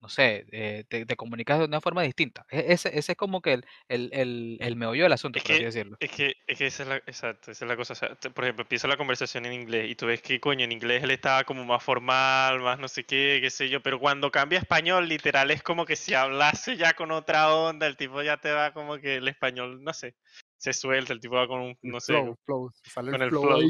[0.00, 2.46] no sé, eh, te, te comunicas de una forma distinta.
[2.50, 5.52] E- Ese, ese es como que el, el, el, el meollo del asunto, Es por
[5.52, 5.96] así que- decirlo.
[6.00, 7.92] Es que, es que esa es la, exacto, esa es la cosa.
[7.94, 10.64] o sea, te- por ejemplo, empieza la conversación en inglés y tú ves que, coño,
[10.64, 13.98] en inglés él estaba como más formal, más no sé qué, qué sé yo, pero
[13.98, 17.96] cuando cambia a español, literal, es como que si hablase ya con otra onda, el
[17.96, 20.14] tipo ya te va como que el español, no sé,
[20.56, 23.30] se suelta, el tipo va con un, El no sé, flow, flow, sale con el
[23.30, 23.60] flow,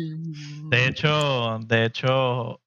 [0.71, 2.61] de hecho, de hecho,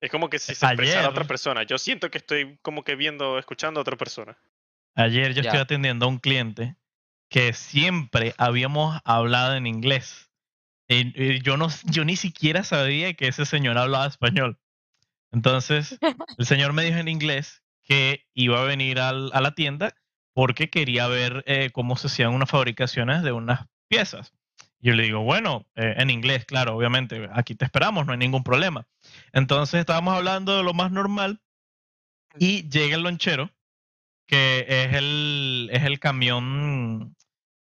[0.00, 1.62] es como que si se expresara otra Ayer- persona.
[1.64, 4.36] Yo siento que estoy como que viendo, escuchando a otra persona.
[4.94, 5.62] ayer yo estoy Ya.
[5.62, 6.76] atendiendo a un cliente
[7.28, 10.30] que siempre habíamos hablado en inglés.
[10.88, 14.58] Y, y yo no, yo ni siquiera sabía que ese señor hablaba español.
[15.32, 15.98] Entonces,
[16.38, 19.94] el señor me dijo en inglés que iba a venir al- a la tienda
[20.32, 24.32] porque quería ver eh, cómo se hacían unas fabricaciones de unas piezas.
[24.80, 28.42] Yo le digo, bueno, eh, en inglés, claro, obviamente, aquí te esperamos, no hay ningún
[28.42, 28.86] problema.
[29.32, 31.40] Entonces estábamos hablando de lo más normal
[32.38, 33.50] y llega el lonchero,
[34.26, 37.14] que es el, es el camión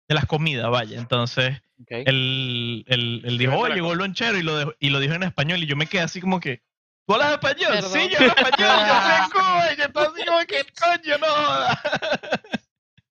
[0.09, 0.99] de las comidas, vaya.
[0.99, 1.91] Entonces ¿ok?
[2.07, 4.07] él, él, él Sí, dijo, oh, llegó el comida".
[4.07, 6.41] lonchero y lo, dejó- y lo dijo en español y yo me quedé así como
[6.41, 6.63] que,
[7.07, 7.71] ¿tú hablas español?
[7.73, 7.93] Perdón.
[7.93, 11.19] Sí, yo hablo español, yo soy de Cuba y yo estaba así como que, coño,
[11.19, 11.79] no jodas".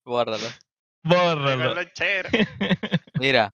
[0.05, 0.47] Guárdalo.
[1.03, 1.75] Llegó el Bórralo.
[1.75, 2.29] lonchero.
[3.19, 3.53] Mira,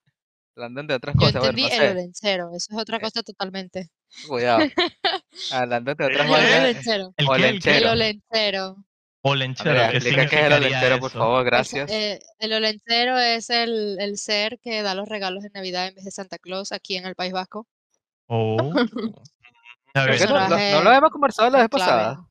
[0.64, 3.02] hablando de otras Yo cosas, bueno, entendí no el sé, olencero, eso es otra Eh,
[3.02, 3.90] cosa totalmente.
[4.28, 4.60] cuidado.
[5.52, 7.14] Hablando de otras ¿El El olencero.
[7.18, 7.78] ¿El qué?
[7.78, 8.76] ¿El olencero.
[9.22, 11.92] Olenchero, Andrea, ¿qué explica qué es el olencero, por favor, Es- gracias.
[11.92, 16.06] eh, el olencero es el, el ser que da los regalos de Navidad en vez
[16.06, 17.68] de Santa Claus aquí en el País Vasco.
[18.28, 18.58] Oh.
[19.94, 21.86] Creo no, lo- no personaje lo habíamos conversado la vez clave.
[21.92, 22.28] pasada.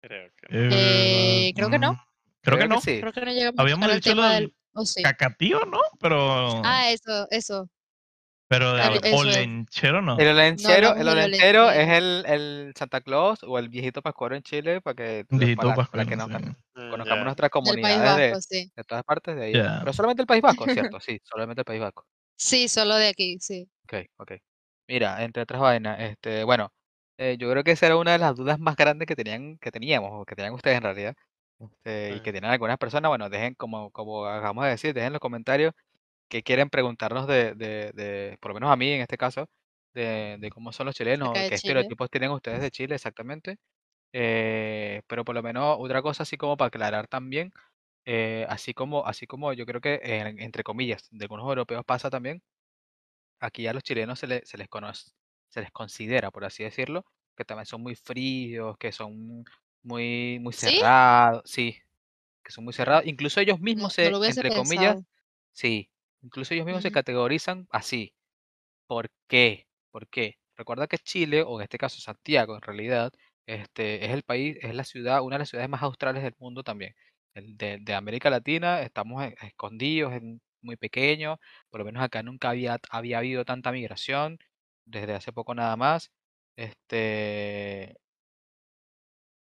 [0.00, 0.68] Creo que no.
[0.72, 1.92] Eh, creo que no.
[1.94, 1.98] mm,
[2.42, 2.80] Creo que no.
[2.80, 3.00] sí.
[3.00, 4.55] Creo que no llegamos a Habíamos lo tema del del...
[4.76, 5.02] Oh, sí.
[5.02, 5.80] Cacatío, ¿no?
[6.00, 7.68] Pero, Ah, eso, eso.
[8.48, 9.12] pero es.
[9.12, 10.18] olenchero no.
[10.18, 14.80] El olenchero, el olenchero es el, el Santa Claus o el viejito pascuero en Chile
[14.82, 16.32] para que viejito para, que nos sí.
[16.74, 17.24] conozcamos ya.
[17.24, 18.72] nuestras comunidades de, sí.
[18.76, 19.52] de todas partes de ahí.
[19.52, 21.00] Pero solamente el País Vasco, ¿cierto?
[21.00, 22.04] Sí, solamente el País Vasco.
[22.36, 23.66] Sí, solo de aquí, sí.
[23.84, 24.32] Ok, ok.
[24.88, 26.70] Mira, entre otras vainas, este, bueno,
[27.18, 29.72] eh, yo creo que esa era una de las dudas más grandes que tenían, que
[29.72, 31.14] teníamos, o que tenían ustedes en realidad,
[31.60, 35.12] este, y que tienen algunas personas, bueno, dejen, como, como acabamos de decir, dejen en
[35.14, 35.72] los comentarios
[36.28, 39.46] que quieren preguntarnos de, de, de, por lo menos a mí en este caso,
[39.94, 41.56] de, de cómo son los chilenos, qué Chile.
[41.56, 43.56] estereotipos tienen ustedes de Chile exactamente.
[44.14, 47.52] Eh, pero por lo menos otra cosa así como para aclarar también,
[48.06, 52.10] eh, así como, así como yo creo que en- entre comillas, de algunos europeos pasa
[52.10, 52.42] también,
[53.40, 55.10] aquí a los chilenos se, le- se les conoce,
[55.48, 57.04] se les considera, por así decirlo,
[57.36, 59.44] que también son muy fríos, que son
[59.82, 60.80] muy, muy ¿Sí?
[60.92, 61.76] cerrados, sí,
[62.44, 63.06] que son muy cerrados.
[63.06, 65.04] Incluso ellos No, mismos no se, hubiese entre comillas, pensado.
[65.52, 65.90] sí,
[66.22, 66.92] incluso ellos mismos se Ujú.
[66.92, 68.14] categorizan así.
[68.86, 69.66] ¿Por qué?
[69.90, 70.38] ¿Por qué?
[70.56, 73.12] Recuerda que Chile, o en este caso Santiago, en realidad,
[73.46, 76.62] este, es el país, es la ciudad, una de las ciudades más australes del mundo
[76.62, 76.94] también.
[77.34, 80.22] El de, de América Latina estamos e- escondidos, es
[80.62, 81.38] muy pequeño,
[81.70, 84.38] por lo menos acá nunca había, había habido tanta migración,
[84.84, 86.10] desde hace poco nada más.
[86.56, 87.96] Este,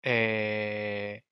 [0.05, 1.23] eh,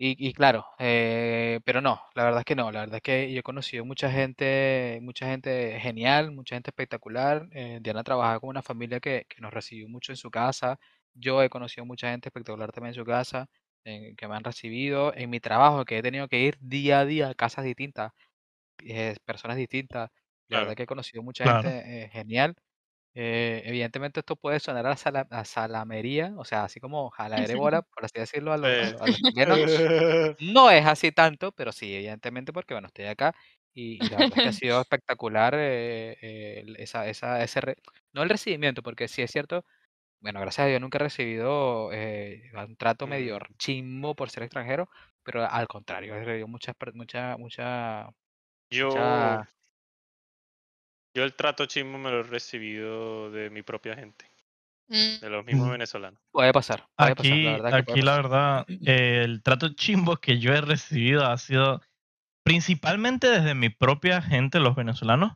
[0.00, 3.32] y, y claro, eh, pero no, la verdad es que no, la verdad es que
[3.32, 7.48] yo he conocido mucha gente, mucha gente genial, mucha gente espectacular.
[7.52, 10.78] eh, Diana trabajaba con una familia que, que nos recibió mucho en su casa.
[11.14, 13.48] Yo he conocido mucha gente espectacular también en su casa,
[13.84, 17.04] eh, que me han recibido en mi trabajo, que he tenido que ir día a
[17.04, 18.12] día a casas distintas,
[19.24, 20.10] personas distintas.
[20.48, 20.76] La verdad Claro.
[20.76, 21.74] que he conocido mucha Claro.
[21.84, 22.54] gente genial.
[23.20, 27.54] Eh, evidentemente esto puede sonar a, sala- a salamería, o sea, así como jaladera de
[27.56, 29.60] bola, por así decirlo, a los, a chilenos.
[30.38, 33.34] No es así tanto, pero sí, evidentemente, porque bueno, estoy acá
[33.74, 37.76] y, y la verdad es que ha sido espectacular eh, eh, esa, esa, ese, re-
[38.12, 39.64] no el recibimiento, porque sí es cierto,
[40.20, 43.44] bueno, gracias a Dios nunca he recibido eh, un trato medio Mm.
[43.58, 44.90] chimbo por ser extranjero,
[45.24, 48.08] pero al contrario, he recibido mucha, per- mucha, mucha,
[48.70, 49.50] Yo, mucha,
[51.18, 54.24] Yo el trato chimbo me lo he recibido de mi propia gente,
[54.88, 55.72] de los mismos Mm.
[55.72, 56.20] venezolanos.
[56.30, 58.22] Puede pasar, puede pasar, Aquí, la verdad aquí la pasar.
[58.22, 61.82] verdad, eh, el trato chimbo que yo he recibido ha sido
[62.44, 65.32] principalmente desde mi propia gente, los venezolanos,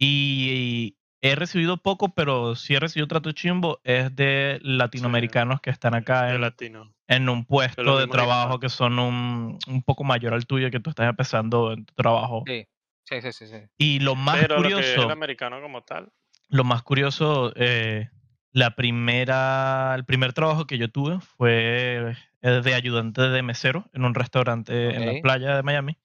[0.00, 5.94] y he recibido poco, pero sí he recibido trato chimbo, es de latinoamericanos que están
[5.94, 6.92] acá en, latino.
[7.06, 10.90] en un puesto de trabajo que son un, un poco mayor al tuyo, que tú
[10.90, 12.42] estás empezando en tu trabajo.
[12.48, 12.66] Sí,
[13.10, 13.46] sí, sí, sí.
[13.46, 13.66] sí.
[13.76, 16.12] Y lo más Pero lo que es curioso, el americano como tal,
[16.50, 18.10] lo más curioso, eh,
[18.52, 24.14] la primera, el primer trabajo que yo tuve fue de ayudante de mesero en un
[24.14, 25.98] restaurante en la playa de Miami.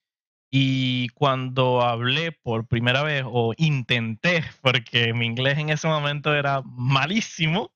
[0.52, 6.62] Y cuando hablé por primera vez, o intenté, porque mi inglés en ese momento era
[6.64, 7.74] malísimo,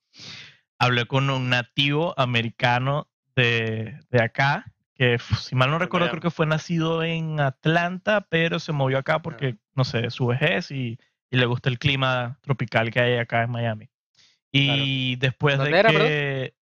[0.78, 6.30] hablé con un nativo americano de, de acá, que si mal no recuerdo, creo que
[6.30, 11.00] fue nacido en Atlanta, pero se movió acá porque, no sé, su vejez y,
[11.32, 13.90] y le gusta el clima tropical que hay acá en Miami.
[14.52, 16.54] Y después de que...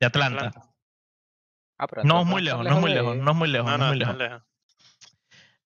[0.00, 0.46] De Atlanta.
[0.46, 0.74] Atlanta.
[1.78, 3.76] Ah, pero No es muy lejos, no es muy lejos, no es muy lejos, No,
[3.78, 4.16] no es muy lejos.
[4.16, 4.42] lejos.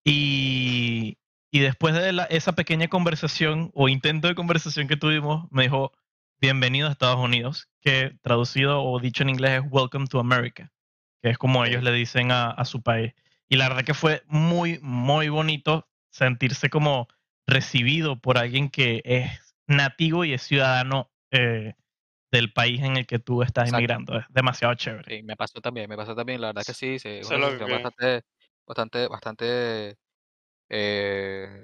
[0.05, 1.19] Y,
[1.51, 5.93] y después de la- esa pequeña conversación o intento de conversación que tuvimos, me dijo,
[6.41, 10.73] bienvenido a Estados Unidos, que traducido o dicho en inglés es Welcome to America,
[11.27, 13.13] que es como ellos le dicen a, a su país.
[13.49, 17.09] Y la verdad que fue muy, muy bonito sentirse como
[17.49, 21.75] recibido por alguien que es nativo y es ciudadano eh,
[22.31, 23.79] del país en el que tú estás Exacto.
[23.79, 24.19] inmigrando.
[24.21, 25.17] Es demasiado chévere.
[25.17, 28.23] Sí, me pasó también, me pasó también, la verdad que sí, sí, una que- bastante,
[28.65, 29.97] bastante, bastante
[30.69, 31.61] eh,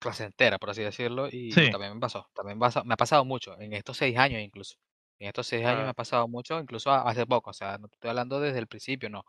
[0.00, 1.70] placentera, por así decirlo, y Sí.
[1.70, 4.76] también me pasó, también me ha pasado mucho, en estos seis años incluso,
[5.18, 7.88] en estos seis años me ha pasado mucho, incluso a- hace poco, o sea, no
[7.88, 9.24] te estoy hablando desde el principio, no,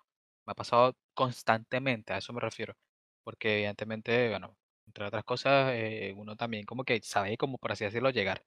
[0.45, 2.76] me ha pasado constantemente, a eso me refiero,
[3.23, 7.84] porque evidentemente, bueno, entre otras cosas, eh, uno también como que sabe cómo, por así
[7.86, 8.43] decirlo, llegar.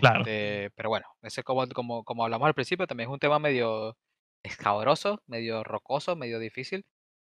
[0.00, 0.26] Claro.
[0.26, 3.96] Este, pero bueno, ese como, como, como hablamos al principio, también es un tema medio
[4.42, 6.86] escabroso, medio rocoso, medio difícil.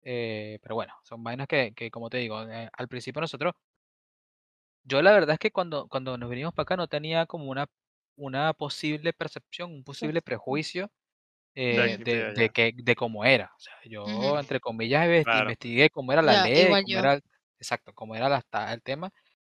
[0.03, 3.55] eh, pero bueno, son vainas que, que como te digo, eh, al principio nosotros,
[4.85, 7.67] yo la verdad es que cuando, cuando nos vinimos para acá no tenía como una,
[8.19, 10.91] una posible percepción, un posible prejuicio
[11.55, 13.53] eh, de de, que, de cómo era.
[13.57, 14.39] O sea, yo, Ujú.
[14.39, 15.55] entre comillas, Claro.
[15.55, 17.01] investigué cómo era la ley, cómo yo.
[17.01, 17.21] era,
[17.59, 19.11] exacto, cómo era la, el tema,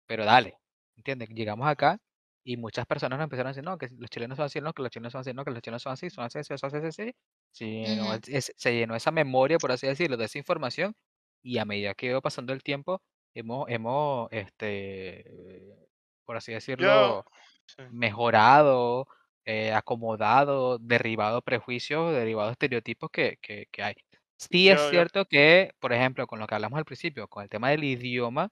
[0.06, 0.58] pero dale,
[0.96, 1.28] ¿entiendes?
[1.30, 1.98] Llegamos acá
[2.44, 4.82] y muchas personas nos empezaron a decir, no, que los chilenos son así, no, que
[4.82, 6.86] los chilenos son así, no, que los chilenos son así, son así, así, así, así,
[6.86, 7.12] así.
[7.52, 8.14] Se llenó, Ujú.
[8.14, 10.94] el- es- se llenó esa memoria, por así decirlo, de esa información
[11.42, 13.02] y a medida que iba pasando el tiempo,
[13.34, 15.88] hemos, hemos, este,
[16.24, 17.24] por así decirlo,
[17.66, 17.82] sí.
[17.88, 19.06] mejorado,
[19.44, 23.94] eh, acomodado, derribado prejuicios, derribado estereotipos que, que, que hay.
[24.38, 27.42] Sí es Yo- yo- cierto que, por ejemplo, con lo que hablamos al principio, con
[27.44, 28.50] el tema del idioma,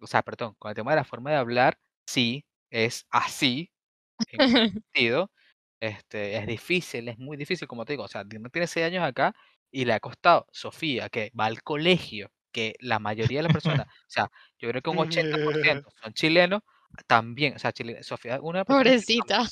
[0.00, 3.70] o sea, perdón, con el tema de la forma de hablar, sí, es así,
[4.28, 4.40] en
[4.94, 5.30] sentido,
[5.80, 9.34] este, es difícil, es muy difícil, como te digo, o sea, tiene seis años acá
[9.70, 13.86] y le ha costado, Sofía, que va al colegio, que la mayoría de las personas,
[13.88, 16.62] o sea, yo creo que un 80% son chilenos,
[17.06, 19.46] también, o sea, chile- Sofía, una Pobrecita.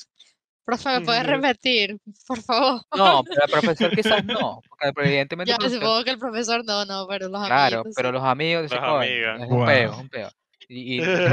[0.65, 1.99] Profe, ¿me puedes repetir?
[2.27, 2.81] Por favor.
[2.97, 3.91] No, pero el profesor
[4.23, 7.77] quizás no, porque evidentemente Ya profesor- supongo que el profesor no, no, pero los claro,
[7.81, 9.41] amiguitos pero los amigos dicen, Las "Coño, amigas.
[9.43, 10.31] es un peo, es un peo.
[10.69, 11.29] Y, y yo, Eso yo era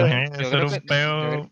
[0.50, 1.30] creo un que, yo peo.
[1.30, 1.52] creo-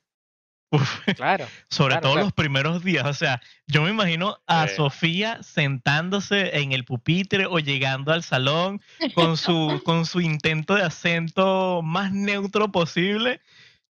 [1.15, 2.25] claro, Sobre Claro, todo claro.
[2.25, 3.05] los primeros días.
[3.07, 4.75] O sea, yo me imagino a Sí.
[4.75, 8.79] Sofía sentándose en el pupitre o llegando al salón
[9.15, 13.41] con su, con su intento de acento más neutro posible.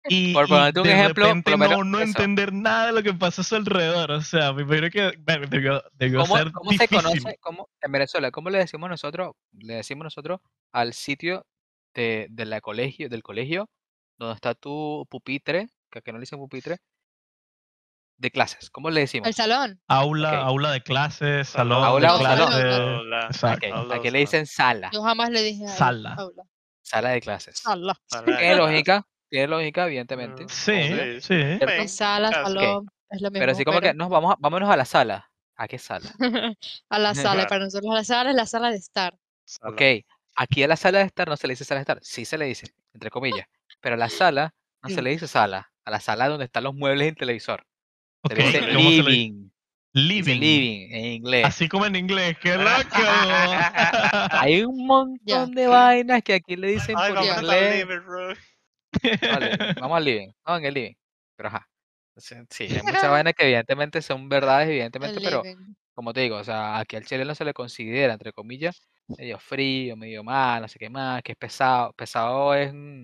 [0.07, 2.87] Y, Por y ponerte un de ejemplo, repente por lo menos no, no entender nada
[2.89, 4.11] de lo que pasa a su alrededor.
[4.11, 6.97] O sea, me imagino que bueno, debió, debió ¿Cómo, ser cómo se difícil.
[7.03, 10.41] conoce, cómo, en Venezuela, cómo le decimos nosotros, le decimos nosotros
[10.73, 11.47] al sitio
[11.95, 13.71] de, de la colegio, del colegio,
[14.19, 16.77] donde está tu pupitre, que aquí no le dicen pupitre,
[18.17, 18.71] de clases?
[18.71, 19.27] ¿Cómo le decimos?
[19.27, 19.81] El salón.
[19.89, 20.47] Aula, Ok.
[20.49, 22.47] aula de clases, salón Aula de o salón.
[22.49, 22.65] clases.
[22.79, 23.27] Aula.
[23.27, 23.67] Exacto.
[23.67, 24.21] Ok, Aula aquí le salón.
[24.21, 26.15] dicen sala, Yo jamás le dije aula, Sala.
[26.15, 26.43] aula.
[26.83, 27.59] sala de clases.
[27.59, 27.97] Sala.
[28.09, 28.57] Clases.
[28.59, 30.45] lógica, tiene lógica, evidentemente.
[30.45, 31.21] Mm, Sí, sí.
[31.21, 32.45] Sí, Pero- Ven, Es sala, clase.
[32.45, 33.41] salón, es lo mismo.
[33.41, 35.31] Pero así como que nos vamos a- vámonos a la sala.
[35.57, 36.09] ¿A qué sala?
[36.89, 39.17] a la sala, para nosotros la sala es la sala de estar.
[39.45, 39.73] Sala.
[39.73, 39.83] Ok,
[40.37, 42.39] aquí a la sala de estar no se le dice sala de estar, sí se
[42.39, 43.47] le dice, entre comillas.
[43.81, 46.75] Pero a la sala no se le dice sala, a la sala donde están los
[46.75, 47.67] muebles y el televisor.
[48.27, 49.03] Se Ok, le dice ¿cómo se le dice?
[49.11, 49.51] living.
[49.97, 50.41] Living.
[50.41, 51.45] living en inglés.
[51.45, 52.65] Así como en inglés, qué loco.
[54.31, 57.87] Hay un montón de vainas que aquí le dicen Ay, por inglés.
[59.03, 59.51] Vale,
[59.89, 60.95] vamos al living, vamos en el living.
[61.37, 61.69] Pero ajá.
[62.17, 62.35] Sí,
[62.71, 65.75] hay muchas vainas que evidentemente son verdades, evidentemente, El pero living.
[65.95, 69.97] como te digo, o sea, aquí al chileno se le considera, entre comillas, medio frío,
[69.97, 71.93] medio mal, no sé qué más, que es pesado.
[71.95, 73.03] Pesado es, mm,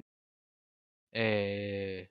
[1.13, 2.09] eh,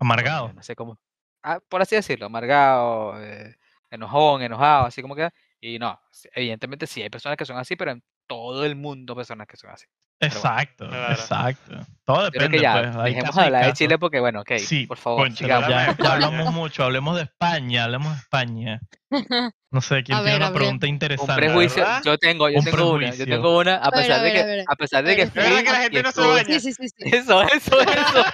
[0.00, 0.52] Amargado.
[0.52, 0.98] no sé cómo.
[1.42, 3.54] Ah, por así decirlo, amargado, eh,
[3.90, 5.30] enojón, enojado, así como que.
[5.60, 6.00] Y no,
[6.34, 9.56] evidentemente sí hay personas que son así, pero en todo el mundo hay personas que
[9.56, 9.86] son así.
[10.22, 11.78] Exacto, exacto.
[12.04, 13.04] Todo Yo creo depende, que ya, pues.
[13.14, 13.72] Dejemos hablar de.
[13.72, 18.18] Chile porque, bueno, ok, Sí, por favor, ya, hablamos mucho, hablemos de España, hablemos de
[18.18, 18.80] España.
[19.72, 20.58] No sé, ¿quién A tiene ver, una ver.
[20.58, 21.32] pregunta Un interesante?
[21.36, 22.02] prejuicio, ¿verdad?
[22.04, 23.26] yo tengo, yo Un tengo una, yo prejuicio.
[23.36, 24.64] tengo una, a A ver, pesar a de ver, que, a ver.
[24.66, 26.44] a pesar de A que ver, Es verdad fui que la gente no se baña.
[26.48, 27.16] Sí, sí, sí, sí.
[27.16, 28.24] Eso, eso, eso.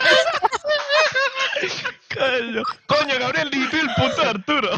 [2.16, 4.70] Coño, coño, Gabriel, dijiste el punto de Arturo.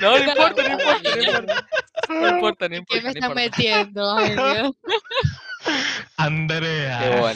[0.00, 1.66] No, no importa, no importa, no importa.
[2.08, 4.16] No importa, no ¿Qué importa, me no está metiendo?
[4.16, 4.72] Ay, Dios.
[5.64, 5.72] Qué
[6.16, 7.32] Andrea.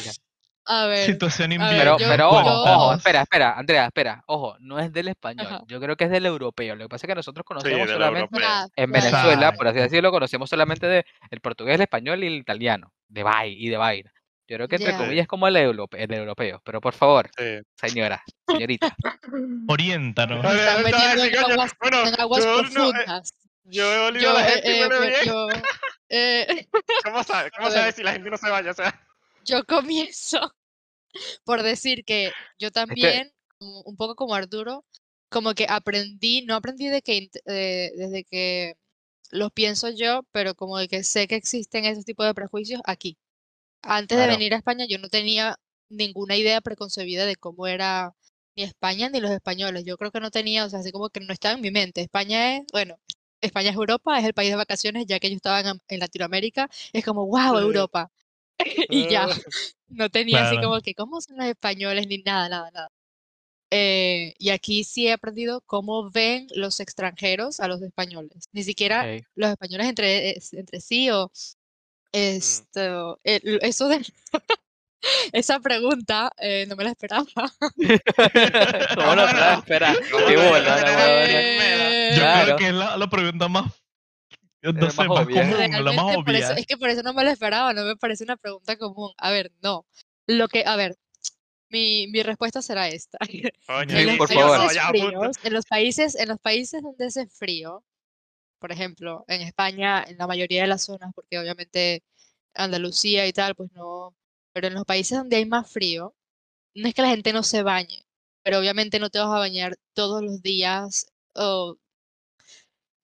[0.67, 1.05] A ver.
[1.05, 1.77] Situación invierno.
[1.79, 5.47] Pero, yo- pero ojo, yo- ojo, espera, espera, Andrea, espera, ojo, no es del español,
[5.47, 5.63] Ajá.
[5.67, 6.75] yo creo que es del europeo.
[6.75, 8.41] Lo que pasa es que nosotros conocemos solamente.
[8.43, 8.91] Ah, en.
[8.91, 13.23] Venezuela, por así decirlo, conocemos solamente de el portugués, el español y el italiano, de
[13.23, 14.11] vai y de vaina.
[14.47, 14.99] Yo creo que entre Ya.
[14.99, 17.61] comillas es como el, europe- el europeo, pero por favor, Sí.
[17.81, 18.95] señora, señorita,
[19.69, 20.45] Oriéntanos.
[20.45, 22.71] A ver, Están ahorita metiendo decir, en coño, aguas, bueno, en aguas yo no, eh,
[22.93, 23.31] profundas.
[23.65, 25.25] yo he olido Yo, a la eh, gente eh, huele bien.
[25.25, 25.49] yo,
[26.11, 26.69] eh,
[27.05, 28.51] ¿Cómo sabe, cómo a sabe si la gente no se?
[28.51, 29.01] O sea,
[29.45, 30.55] yo comienzo
[31.45, 34.85] por decir que yo también, un poco como Arturo,
[35.31, 38.75] como que aprendí, no aprendí de que int- eh, desde que
[39.31, 43.17] los pienso yo, pero como de que sé que existen esos tipos de prejuicios aquí.
[43.85, 45.57] Antes de venir a España yo no tenía
[45.89, 48.15] ninguna idea preconcebida de cómo era
[48.57, 49.85] ni España ni los españoles.
[49.85, 52.01] Yo creo que no tenía, o sea, así como que no estaba en mi mente.
[52.01, 52.99] España es, bueno,
[53.41, 56.69] España es Europa, es el país de vacaciones, ya que yo estaba en, en Latinoamérica,
[56.93, 57.59] es como, wow.
[57.59, 58.11] Europa.
[58.91, 59.29] y ya, Ah.
[59.89, 62.07] no tenía así como que, ¿cómo son los españoles?
[62.09, 62.89] Ni nada, nada, nada.
[63.71, 68.49] Eh, y aquí sí he aprendido cómo ven los extranjeros a los españoles.
[68.53, 69.05] Ni siquiera
[69.35, 71.31] los españoles entre, entre sí o
[72.15, 74.01] esto, el- eso de
[75.33, 77.25] esa pregunta eh, no me la esperaba.
[78.95, 79.63] ¿Cómo no te la
[80.37, 80.79] huevona.
[82.15, 82.45] Yo Claro.
[82.45, 83.67] creo que es la, la pregunta más,
[84.63, 85.43] no la sé, más más obvia.
[85.43, 88.25] común, la más eso- es que por eso no me lo esperaba, no me parece
[88.25, 89.13] una pregunta común.
[89.19, 89.85] A ver, no.
[90.27, 90.97] Lo que, a ver,
[91.71, 93.19] mi, mi respuesta será esta.
[93.67, 94.71] Coño, En los por favor.
[94.91, 97.83] fríos, en los países, en los países donde hace frío,
[98.65, 102.03] por ejemplo, en España, en la mayoría de las zonas, porque obviamente
[102.55, 104.17] Andalucía y tal, pues no,
[104.53, 106.15] pero en los países donde hay más frío,
[106.75, 108.07] no es que la gente no se bañe,
[108.45, 111.79] pero obviamente no te vas a bañar todos los días, o,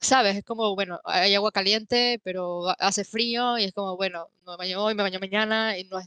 [0.01, 0.37] ¿sabes?
[0.37, 4.57] Es como, bueno, hay agua caliente, pero ha- hace frío, y es como, bueno, me
[4.57, 5.99] baño hoy, me baño mañana, y no,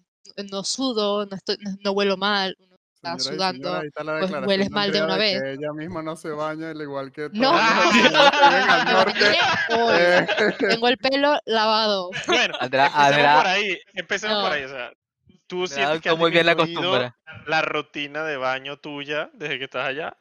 [0.50, 2.58] no sudo, no, estoy, no, no huelo mal,
[3.04, 3.70] está Señoras y sudando.
[3.70, 3.88] señores, ahí
[4.24, 5.42] está pues, hueles mal de una vez.
[5.44, 7.52] ella misma no se baña, al igual que No,
[8.92, 9.38] norte.
[9.70, 10.28] Eh,
[10.60, 12.12] Tengo el pelo lavado.
[12.28, 13.78] Bueno, Andrea, empecemos por ahí.
[13.94, 14.56] Empecemos por No.
[14.56, 14.64] ahí.
[14.64, 14.92] O sea,
[15.48, 17.14] tú sientes que has muy bien la costumbre.
[17.48, 20.16] la rutina de baño tuya desde que estás allá.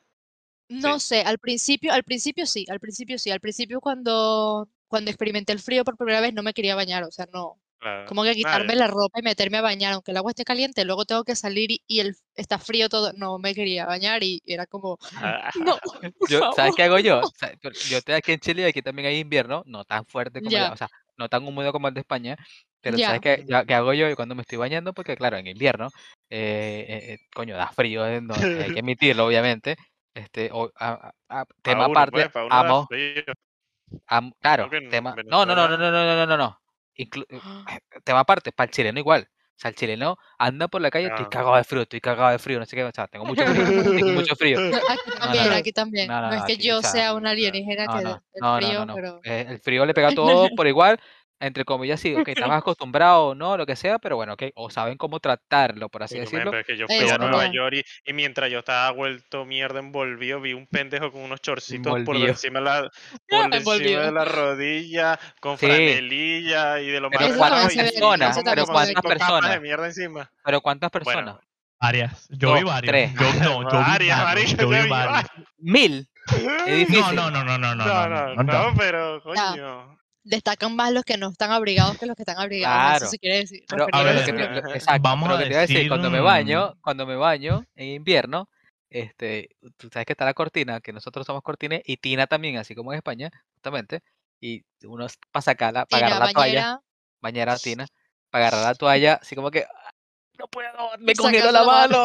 [0.68, 1.06] No Sí.
[1.08, 5.58] sé, al principio, al principio sí, al principio sí, al principio cuando, cuando experimenté el
[5.60, 8.06] frío por primera vez no me quería bañar, o sea, no, Claro.
[8.06, 11.04] como que quitarme la ropa y meterme a bañar, aunque el agua esté caliente, luego
[11.04, 14.66] tengo que salir y, y el, está frío todo, no me quería bañar y era
[14.66, 15.76] como, Ah, no,
[16.28, 17.22] Yo, ¿Sabes qué hago yo?
[17.90, 20.70] Yo estoy aquí en Chile y aquí también hay invierno, no tan fuerte como Ya,
[20.70, 22.36] o sea, no tan húmedo como el de España,
[22.80, 24.92] pero ¿sabes qué, qué hago yo cuando me estoy bañando?
[24.92, 25.88] Porque claro, en invierno,
[26.30, 29.76] eh, eh, eh, coño, da frío, eh, no, hay que admitirlo, obviamente.
[30.14, 33.22] Este, o- a- a- tema uno, aparte, pues, amo, frío.
[34.06, 36.61] am- Creo claro, tema, no, no, no, no, no, no, no, no, no,
[36.96, 37.40] inclu- eh,
[38.04, 39.28] tema aparte, para el chileno igual.
[39.30, 42.38] O sea, el chileno anda por la calle, estoy cagado de frío, estoy cagado de
[42.38, 44.58] frío, no sé qué, o sea, tengo mucho frío, tengo mucho frío.
[44.58, 47.30] Aquí No, no, también, no, aquí también, no, no, es que aquí, yo sea, una
[47.30, 49.20] alienígena que el frío, pero...
[49.24, 50.98] Eh, el frío le pega a todo por igual,
[51.42, 54.70] entre comillas, sí, ok, estabas acostumbrado o no, lo que sea, pero bueno, ok, o
[54.70, 56.56] saben cómo tratarlo, por así man, decirlo.
[56.58, 57.52] es que yo fui Eso, a Nueva no.
[57.52, 57.74] York
[58.04, 62.16] y, y mientras yo estaba vuelto mierda envolvido, vi un pendejo con unos chorcitos por
[62.16, 62.90] encima de la,
[63.28, 65.66] por encima de la rodilla, con Sí.
[65.66, 68.40] franelilla y de lo Pero más ¿cuántas personas?
[68.44, 68.66] Pero.
[68.66, 69.60] ¿cuántas de personas?
[69.60, 70.30] mierda encima.
[70.44, 71.24] Pero ¿cuántas personas?
[71.34, 71.40] Bueno,
[71.80, 72.28] Varias.
[72.30, 72.90] Yo vi Dos, varios.
[72.92, 73.12] tres.
[73.14, 75.26] Yo, no, yo vi varias, Yo vi varias.
[75.58, 76.08] Mil.
[76.66, 77.16] Es difícil.
[77.16, 78.74] No, no, no, no, no, no, no, no, no, no.
[78.78, 79.98] pero coño.
[80.24, 83.38] Destacan más los que no están abrigados que los que están abrigados, eso se quiere
[83.38, 83.64] decir.
[83.68, 85.88] Pero, A lo que lo- exacto, vamos pero a lo que te iba a decir,
[85.88, 88.48] cuando me baño, cuando me baño en invierno,
[88.88, 92.74] este, tú sabes que está la cortina, que nosotros somos cortina y tina también, así
[92.74, 94.00] como en España, justamente,
[94.40, 96.80] y uno para sacarla, para agarrar la toalla,
[97.20, 97.86] bañera, tina,
[98.30, 99.90] para agarrar la toalla, así como que "Ah,
[100.38, 102.04] no puedo, me la la mano.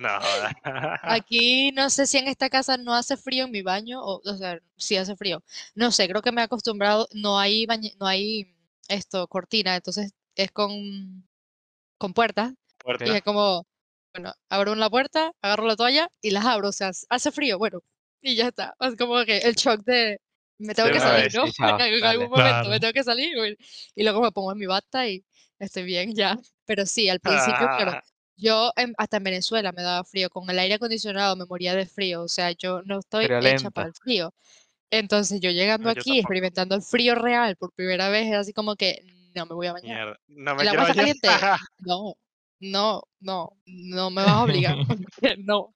[0.00, 0.18] No.
[1.06, 4.36] Aquí no sé si en esta casa no hace frío en mi baño, o, o
[4.36, 5.42] sea, sí hace frío.
[5.74, 8.54] No sé, creo que me he acostumbrado, no hay bañe- no hay
[8.88, 11.26] esto, cortina, entonces es con,
[11.98, 13.04] con puertas, Puerta.
[13.06, 13.66] y es como,
[14.14, 17.82] Bueno, abro la puerta, agarro la toalla y las abro, o sea, hace frío, bueno,
[18.22, 18.74] y ya está.
[18.80, 20.20] Es como que el shock de
[20.58, 21.46] me tengo De que salir, vez, ¿no?
[21.46, 22.08] sí, chao, En dale.
[22.08, 23.56] algún momento me tengo que salir y,
[23.96, 25.24] y luego me pongo en mi bata y
[25.58, 26.38] estoy bien ya.
[26.66, 28.02] Pero sí, al principio, claro, Ah,
[28.40, 31.86] yo en- hasta en Venezuela me daba frío, con el aire acondicionado me moría de
[31.86, 33.70] frío, o sea, yo no estoy hecha Friolenta.
[33.70, 34.34] para el frío.
[34.90, 36.20] Entonces yo llegando No, yo aquí, tampoco.
[36.20, 39.72] experimentando el frío real por primera vez, era así como que no me voy a
[39.72, 39.96] bañar.
[39.96, 40.20] Mierda.
[40.28, 40.96] No me ¿El quiero bañar.
[40.96, 41.28] caliente?
[41.78, 42.14] No,
[42.60, 44.76] no, no, no me vas a obligar,
[45.38, 45.74] no.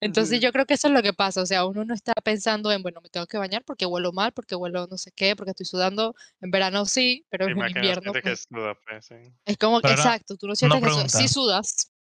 [0.00, 2.72] Entonces yo creo que eso es lo que pasa, o sea, uno no está pensando
[2.72, 5.50] en, bueno, me tengo que bañar porque huelo mal, porque huelo no sé qué, porque
[5.50, 6.14] estoy sudando.
[6.40, 9.14] En verano sí, pero en invierno sientes que pues, suda, pues, sí.
[9.44, 11.91] es como que, Pero exacto, tú no sientes que sí sudas,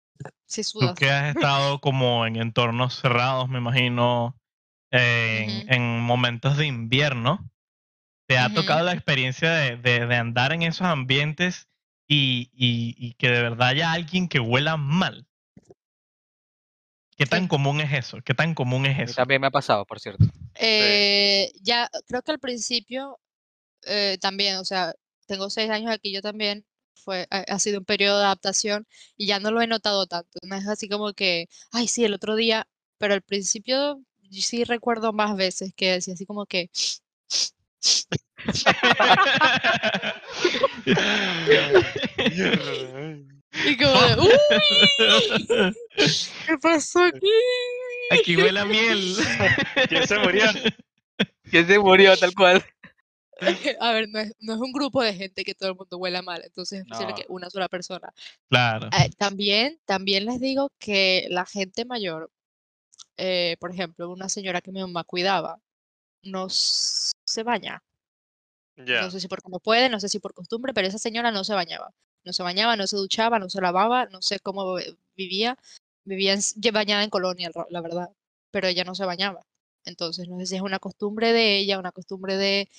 [0.45, 4.35] sí Tú que has estado como en entornos cerrados, me imagino,
[4.91, 7.49] en, momentos de invierno,
[8.27, 11.67] ¿te ha tocado la experiencia de, de- de andar en esos ambientes
[12.07, 15.27] y, y- y que de verdad haya alguien que huela mal?
[17.17, 17.47] ¿Qué tan Sí.
[17.49, 18.21] común es eso?
[18.23, 19.15] ¿Qué tan común es eso?
[19.15, 20.25] también me ha pasado, por cierto.
[20.55, 23.19] Eh, ya, creo que al principio
[23.85, 24.93] eh, también, o sea,
[25.27, 26.65] tengo seis años aquí, yo también,
[26.95, 28.87] fue, ha, ha sido un periodo de adaptación
[29.17, 30.39] y ya no lo he notado tanto.
[30.43, 32.67] No es así como que, ay, sí, el otro día,
[32.97, 36.69] pero al principio yo sí recuerdo más veces que decía así como que,
[43.65, 44.31] y como de, uy,
[46.47, 47.31] ¿qué pasó aquí?
[48.11, 49.15] Aquí huele a miel.
[49.89, 50.45] ¿Quién se murió?
[51.51, 52.63] ¿Quién se murió tal cual?
[53.79, 56.21] A ver, no es, no es un grupo de gente que todo el mundo huela
[56.21, 57.15] mal, entonces es posible No.
[57.15, 58.13] que una sola persona.
[58.49, 58.87] Claro.
[58.87, 62.29] Eh, también, también les digo que la gente mayor,
[63.17, 65.59] eh, por ejemplo, una señora que mi mamá cuidaba,
[66.23, 67.81] no se baña.
[68.77, 69.01] Ya.
[69.01, 71.43] No sé si porque no puede, no sé si por costumbre, pero esa señora no
[71.43, 71.91] se bañaba.
[72.23, 74.75] No se bañaba, no se duchaba, no se lavaba, no sé cómo
[75.15, 75.57] vivía.
[76.03, 78.09] Vivía en bañada en colonia, la verdad,
[78.51, 79.45] pero ella no se bañaba.
[79.85, 82.69] Entonces, no sé si es una costumbre de ella, una costumbre de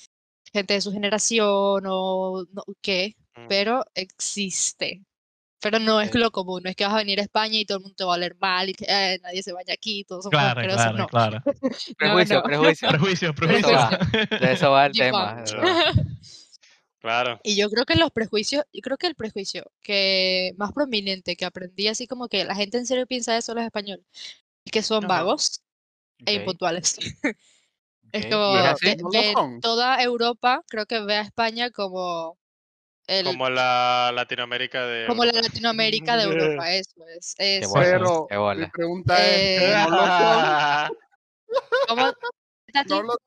[0.53, 3.47] gente de su generación o no, qué, Mm.
[3.49, 5.03] pero existe.
[5.61, 7.79] Pero no es lo común, no es que vas a venir a España y todo
[7.79, 10.25] el mundo te va a oler mal y que "Eh, nadie se baña aquí, todos
[10.25, 11.43] somos Claro, claro, No, claro.
[11.99, 12.43] Prejuicio, no.
[12.43, 12.89] prejuicio.
[12.89, 13.73] Prejuicio, De eso prejuicio.
[13.79, 15.35] va, de eso va el tema.
[15.43, 15.95] De verdad.
[17.01, 17.41] Claro.
[17.43, 21.45] Y yo creo que los prejuicios, yo creo que el prejuicio que más prominente que
[21.45, 24.05] aprendí, así como que la gente en serio piensa eso los españoles,
[24.65, 25.15] es que son Ajá.
[25.15, 25.63] vagos
[26.27, 26.97] e impuntuales.
[28.13, 28.27] Es
[29.03, 32.39] como toda Europa, creo que ve a España como
[33.07, 35.49] el, Como la Latinoamérica de como la Europa.
[35.49, 38.01] Latinoamérica de Europa, eso es, Qué eso bola, es.
[38.29, 40.97] Pero qué mi pregunta es, Eh, ¿no lo son?
[41.89, 42.13] ¿Cómo?
[42.89, 43.19] ¿No lo son?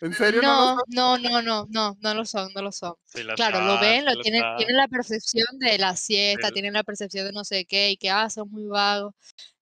[0.00, 0.84] ¿En serio no lo No, son?
[0.88, 2.94] no, no, no, no, no lo son, no lo son.
[3.04, 6.54] Sí lo Claro, lo ven, lo lo tienen, tienen la percepción de la siesta, Sí.
[6.54, 9.14] tienen la percepción de no sé qué, y que ah, son muy vagos.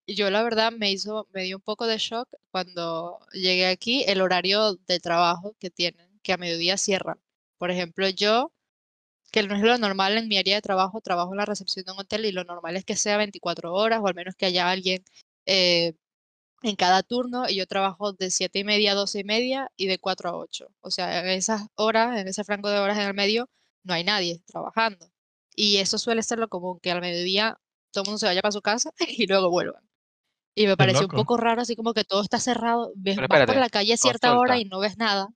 [0.07, 4.21] Yo la verdad me hizo, me dio un poco de shock cuando llegué aquí, el
[4.21, 7.19] horario de trabajo que tienen, que a mediodía cierran.
[7.57, 8.53] Por ejemplo, yo,
[9.33, 11.93] que no es lo normal en mi área de trabajo, trabajo en la recepción de
[11.93, 14.71] un hotel y lo normal es que sea 24 horas o al menos que haya
[14.71, 15.05] alguien
[15.47, 15.95] eh,
[16.63, 19.87] en cada turno y yo trabajo de 7 y media a 12 y media y
[19.89, 20.69] de 4 a 8.
[20.81, 23.51] O sea, en esas horas, en ese franco de horas en el medio,
[23.85, 25.11] no hay nadie trabajando.
[25.57, 27.59] Y eso suele ser lo común, que al mediodía
[27.93, 29.83] todo el mundo se vaya para su casa y luego vuelvan.
[30.57, 33.43] Y me pareció un poco raro, así como que todo está cerrado, ves, Pero vas
[33.43, 35.29] por la calle a cierta hora y no ves nada.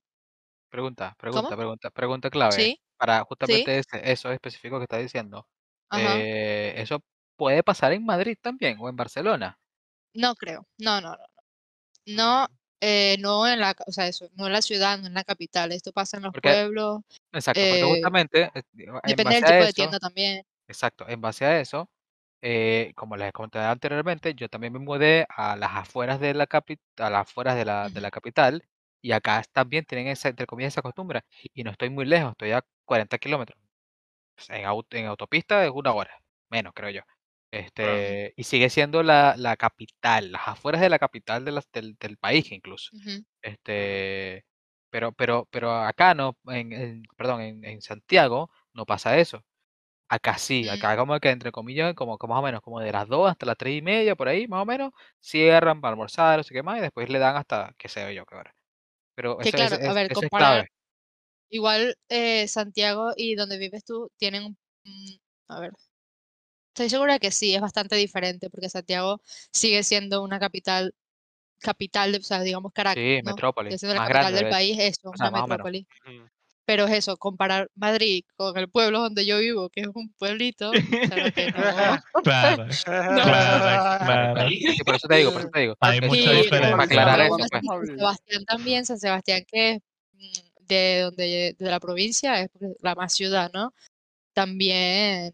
[0.71, 1.57] Pregunta, pregunta, ¿Cómo?
[1.57, 2.69] pregunta, pregunta clave.
[2.69, 5.47] Sí, Para justamente eso específico que estás diciendo.
[5.91, 6.99] Eh, ¿eso
[7.35, 9.57] puede pasar en Madrid también o en Barcelona?
[10.15, 11.17] No creo, no, no, no.
[12.07, 12.59] No, Mm.
[12.81, 15.71] eh, no en la, o sea, eso, no en la ciudad, no en la capital.
[15.73, 17.01] Esto pasa en los Porque, pueblos,
[17.33, 18.63] exacto, porque eh, justamente eh,
[19.03, 20.43] depende del tipo de eso, tienda también.
[20.67, 21.89] exacto, en base a eso,
[22.41, 26.79] eh, como les comenté anteriormente, yo también me mudé a las afueras de la capi-
[26.97, 28.63] a las afueras de la, de la capital
[29.01, 31.21] y acá también tienen esa, entre comillas, esa costumbre
[31.53, 33.59] y no estoy muy lejos, estoy a 40 kilómetros.
[34.35, 36.11] pues, En, au- en autopista es una hora,
[36.49, 37.01] menos creo yo.
[37.01, 37.63] Claro.
[37.65, 41.95] Este, y sigue siendo la, la capital, las afueras de la capital de las- del,
[41.99, 42.91] del país incluso.
[43.41, 44.45] Este,
[44.91, 49.43] pero, pero, pero acá no, en, en- perdón, en, en Santiago no pasa eso.
[50.11, 53.07] Acá sí, acá como que entre comillas, como, como más o menos, como de las
[53.07, 54.91] 2 hasta las 3 y media, por ahí, más o menos,
[55.21, 58.25] cierran para almorzar, no sé qué más, y después le dan hasta, qué sé yo,
[58.25, 58.55] qué hora.
[59.15, 60.67] Pero Que eso, claro, a es- ver, eso es clave.
[61.49, 65.17] igual eh, Santiago y donde vives tú tienen, un- mm,
[65.49, 65.71] a ver,
[66.69, 70.93] estoy segura que sí, es bastante diferente, porque Santiago sigue siendo una capital,
[71.59, 73.21] capital, de- o sea, digamos Caracas, Sí, ¿no?
[73.25, 75.69] metrópoli, Sigue siendo la más capital grande del país, eso, o sea, una menos.
[76.69, 80.71] Pero es eso, comparar Madrid con el pueblo donde yo vivo, que es un pueblito,
[80.71, 81.97] no.
[84.85, 85.75] Por eso te digo, por eso te digo.
[85.79, 86.69] Hay mucha diferencia.
[86.69, 87.89] Para aclarar eso, San pues.
[87.89, 89.81] Sebastián también, San Sebastián que es
[90.13, 93.73] mm, de donde de la provincia, es porque la más ciudad, ¿no?
[94.33, 95.33] También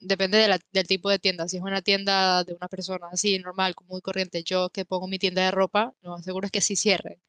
[0.00, 1.48] depende de la- del tipo de tienda.
[1.48, 5.06] Si es una tienda de una persona así, normal, común y corriente, yo que pongo
[5.06, 7.20] mi tienda de ropa, lo más seguro es que sí cierren.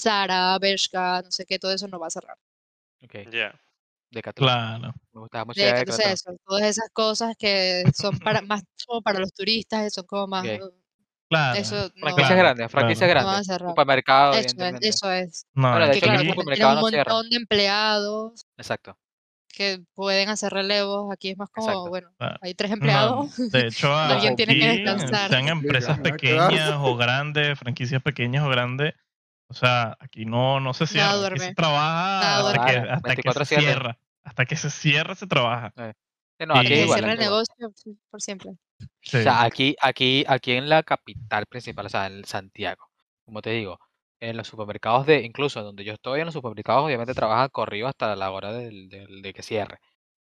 [0.00, 2.36] Zara, Bershka, no sé qué, todo eso no va a cerrar.
[3.04, 3.54] Ok, Ya.
[4.10, 4.46] Decathlon.
[4.46, 4.94] Claro.
[5.14, 8.42] Me gustaba mucho De, la idea de entonces eso, todas esas cosas que son para
[8.42, 10.74] más como para los turistas, son como más Ok.
[11.30, 11.58] Claro.
[11.58, 13.20] eso no, Franquicias Claro, grandes, franquicias claro.
[13.22, 13.46] no grandes.
[13.46, 13.70] cerrar.
[13.70, 15.46] Supermercado, Eso es, eso es.
[15.54, 17.12] No, Bueno, de hecho, claro, un no cierra.
[17.14, 18.98] montón de empleados Exacto.
[19.48, 21.10] que pueden hacer relevos.
[21.10, 21.88] Aquí es más como, Exacto.
[21.88, 22.36] bueno, Claro.
[22.42, 23.50] hay tres No, empleados.
[23.50, 25.30] de hecho, Alguien tiene que descansar.
[25.30, 28.92] sean empresas pequeñas o grandes, franquicias pequeñas o grandes,
[29.52, 33.22] o sea, aquí no, no se cierra, aquí se trabaja hasta que, Claro, hasta que
[33.22, 33.60] se 24/7.
[33.60, 33.98] cierra.
[34.24, 35.72] Hasta que se cierra se trabaja.
[35.76, 37.72] No, aquí es se cierre el negocio
[38.10, 38.52] por siempre.
[39.02, 39.18] Sí.
[39.18, 42.88] O sea, aquí, aquí, aquí en la capital principal, o sea, en Santiago,
[43.24, 43.78] como te digo,
[44.20, 48.16] en los supermercados de, incluso donde yo estoy, en los supermercados obviamente trabaja corrido hasta
[48.16, 49.78] la hora del, del- de que cierre.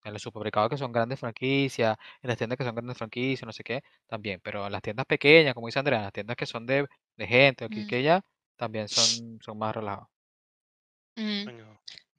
[0.04, 3.52] En los supermercados que son grandes franquicias, en las tiendas que son grandes franquicias, no
[3.52, 4.40] sé qué, también.
[4.42, 6.86] Pero en las tiendas pequeñas, como dice Andrea, en las tiendas que son de,
[7.16, 7.86] de gente, aquí Mm.
[7.88, 8.20] que ya,
[8.56, 10.08] también son, son más relajados.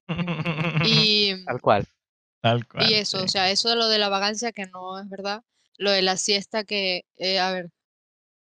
[0.86, 1.86] Y, Tal cual.
[2.42, 2.90] Tal cual.
[2.90, 5.44] y eso, o sea, eso de lo de la vagancia que no es verdad.
[5.78, 7.70] Lo de la siesta que, eh, a ver,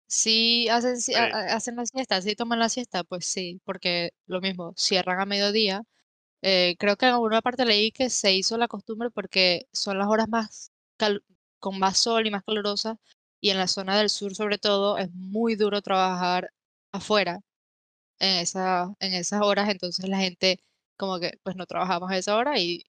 [0.08, 1.20] si hacen, si- Sí.
[1.20, 5.84] hacen la siesta, si toman la siesta, pues sí, porque lo mismo, cierran a mediodía.
[6.42, 10.08] Eh, creo que en alguna parte leí que se hizo la costumbre porque son las
[10.08, 11.24] horas más cal-
[11.60, 12.98] con más sol y más calurosas
[13.42, 16.52] y en la zona del sur sobre todo es muy duro trabajar
[16.94, 17.42] afuera
[18.20, 20.60] en esa, en esas horas, entonces la gente
[20.98, 22.84] como que pues no trabajamos a esa hora y,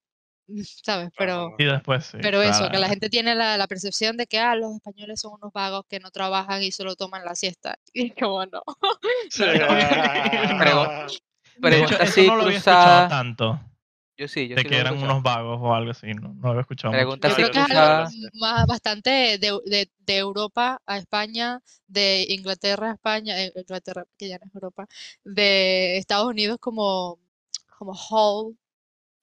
[0.84, 1.10] ¿sabes?
[1.16, 2.18] Pero, Y después sí.
[2.20, 5.34] pero eso, que la gente tiene la, la percepción de que ah, los españoles son
[5.34, 7.78] unos vagos que no trabajan y solo toman la siesta.
[7.94, 8.62] Y como no.
[9.38, 9.54] De
[11.82, 13.60] hecho, Pregunta eso así no lo había escuchado tanto,
[14.20, 16.48] Yo sí, yo de sí que eran unos vagos o algo así, no, no lo
[16.50, 17.16] había escuchado mucho.
[17.18, 18.04] Pregunta Yo así creo que es cruzada.
[18.04, 24.04] algo más, bastante de, de, de Europa a España, de Inglaterra a España, eh, Inglaterra,
[24.18, 24.86] que ya no es Europa,
[25.24, 27.18] de Estados Unidos como,
[27.78, 28.56] como whole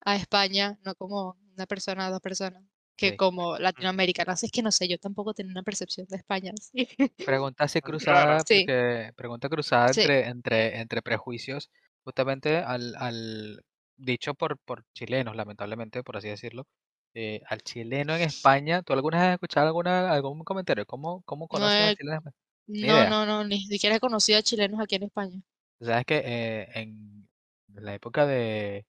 [0.01, 2.63] a España, no como una persona, dos personas,
[2.95, 3.17] que Ok.
[3.17, 4.23] como Latinoamérica.
[4.25, 6.87] No sé, es que no sé, yo tampoco tenía una percepción de España así.
[7.23, 7.99] Pregunta así Claro.
[7.99, 8.61] cruzada, Sí.
[8.61, 10.01] porque pregunta cruzada Sí.
[10.01, 11.69] entre, entre, entre prejuicios,
[12.03, 13.63] justamente al, al
[13.97, 16.65] dicho por, por chilenos, lamentablemente, por así decirlo,
[17.13, 18.81] eh, al chileno en España.
[18.83, 20.85] ¿Tú alguna vez has escuchado alguna, algún comentario?
[20.85, 22.33] ¿Cómo, cómo No, conoces a los he- chilenos?
[22.67, 25.41] Ni no, no, no, ni siquiera he conocido a chilenos aquí en España.
[25.81, 27.27] Sabes que eh, en
[27.69, 28.85] la época de,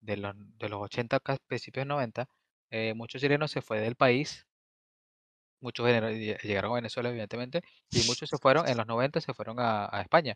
[0.00, 2.26] de los, de los 80, casi principios 90,
[2.70, 4.46] eh, muchos chilenos se fue del país,
[5.60, 5.86] muchos
[6.42, 10.00] llegaron a Venezuela, evidentemente, y muchos se fueron, en los 90 se fueron a, a
[10.02, 10.34] España.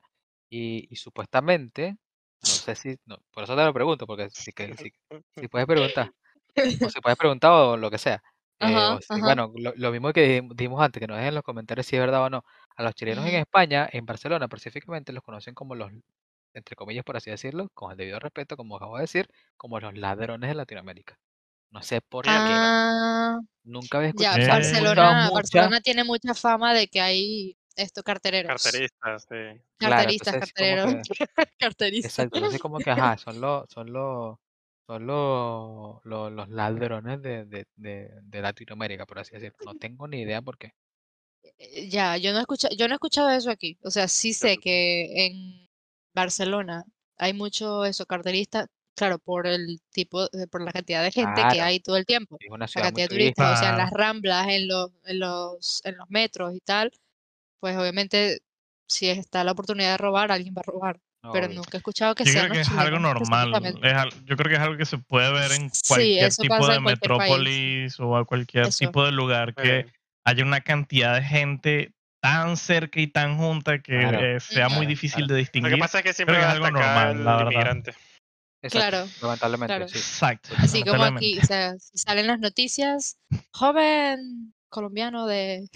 [0.50, 1.96] Y, y supuestamente,
[2.42, 4.92] no sé si, no, por eso te lo pregunto, porque si, que, si,
[5.40, 6.10] si puedes preguntar,
[6.56, 8.22] o si puedes preguntar o lo que sea.
[8.60, 9.20] eh, Ajá, o si- ajá.
[9.22, 11.96] bueno, lo, lo mismo que dijim- dijimos antes, que nos dejen en los comentarios si
[11.96, 12.44] es verdad o no.
[12.76, 13.34] A los chilenos en.
[13.36, 15.90] España, en Barcelona específicamente, los conocen como los,
[16.54, 19.94] entre comillas, por así decirlo, con el debido respeto, como acabo de decir, como los
[19.96, 21.18] ladrones de Latinoamérica.
[21.70, 22.30] No sé por qué.
[22.30, 27.00] Ah, Nunca había ya, escuchado, he escuchado Barcelona, mucha- Barcelona tiene mucha fama de que
[27.00, 28.62] hay estos cartereros.
[28.62, 29.60] Carteristas, sí.
[29.78, 31.08] Claro, Carteristas, entonces como cartereros.
[31.58, 32.10] Carteristas.
[32.12, 34.38] Exacto, entonces como que, ajá, son los, son los,
[34.86, 39.56] son los, los, los ladrones de, de, de, de Latinoamérica, por así decirlo.
[39.64, 40.72] No tengo ni idea por qué.
[41.58, 43.78] Eh, Ya, yo no he escuchado, yo no he escuchado eso aquí.
[43.82, 45.68] O sea, sí sé que en
[46.14, 46.84] Barcelona
[47.16, 51.48] hay mucho eso, carteristas, claro, por el tipo, de- por la cantidad de gente que
[51.48, 51.62] Claro.
[51.64, 52.36] hay todo el tiempo.
[52.40, 54.04] Es una La cantidad de turistas, o sea, en las Claro.
[54.04, 56.90] ramblas, en los, en los, en los metros y tal,
[57.62, 58.42] pues obviamente
[58.88, 61.00] si está la oportunidad de robar, alguien va a robar.
[61.32, 63.48] Pero nunca he escuchado que Yo sean creo que es algo normal.
[63.54, 63.88] específicamente.
[63.88, 66.80] es al- yo creo que es algo que se puede ver en cualquier tipo de
[66.80, 66.80] país.
[66.82, 68.78] metrópolis o a cualquier Eso.
[68.86, 69.86] tipo de lugar que
[70.26, 74.20] haya una cantidad de gente tan cerca y tan junta que Claro.
[74.20, 75.28] eh, sea muy difícil claro.
[75.28, 75.74] de Lo distinguir.
[75.74, 77.76] que pasa es que siempre que es algo normal, la verdad.
[78.64, 79.88] Exacto, Claro, lamentablemente, claro.
[79.88, 79.98] sí.
[79.98, 80.48] Exacto.
[80.58, 83.16] Así como aquí, o sea, si salen las noticias,
[83.52, 85.68] joven colombiano de...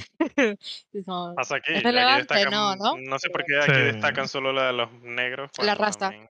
[1.07, 2.97] No, Pasa aquí, es aquí relevante, destacan, no, ¿no?
[2.99, 3.81] no sé por qué aquí Sí.
[3.83, 5.51] destacan solo la de los negros.
[5.63, 5.99] la raza.
[5.99, 6.29] también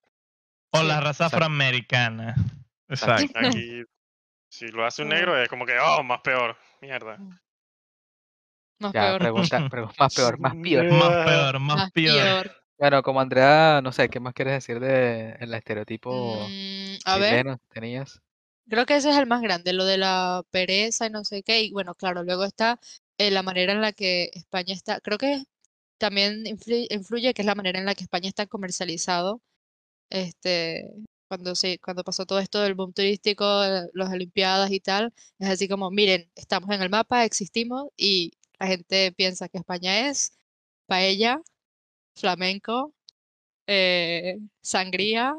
[0.73, 0.87] O Sí.
[0.87, 1.37] la raza Exacto.
[1.37, 2.35] afroamericana.
[2.89, 3.33] Exacto.
[3.39, 3.83] Aquí,
[4.51, 6.57] si lo hace un negro, es como que, oh, más peor.
[6.83, 7.17] Mierda.
[8.79, 9.21] Más Ya, peor.
[9.21, 10.85] pregunta, pregu- más peor, más peor.
[10.93, 12.15] Más peor, más Más peor.
[12.43, 12.57] peor.
[12.79, 17.59] Bueno, como Andrea, no sé, ¿qué más quieres decir de el estereotipo Mm, a ver,
[17.73, 18.21] tenías?
[18.69, 21.63] Creo que ese es el más grande, lo de la pereza y no sé qué.
[21.63, 22.81] Y bueno, claro, luego está
[23.19, 25.01] eh, la manera en la que España está.
[25.01, 25.45] Creo que
[25.99, 29.43] también influ- influye que es la manera en la que España está comercializado.
[30.11, 30.91] Este,
[31.29, 35.49] cuando se, cuando pasó todo esto del boom turístico, eh, las Olimpiadas y tal, es
[35.49, 40.33] así como, miren, estamos en el mapa, existimos y la gente piensa que España es
[40.87, 41.41] paella,
[42.17, 42.95] flamenco,
[43.67, 45.35] eh, sangría.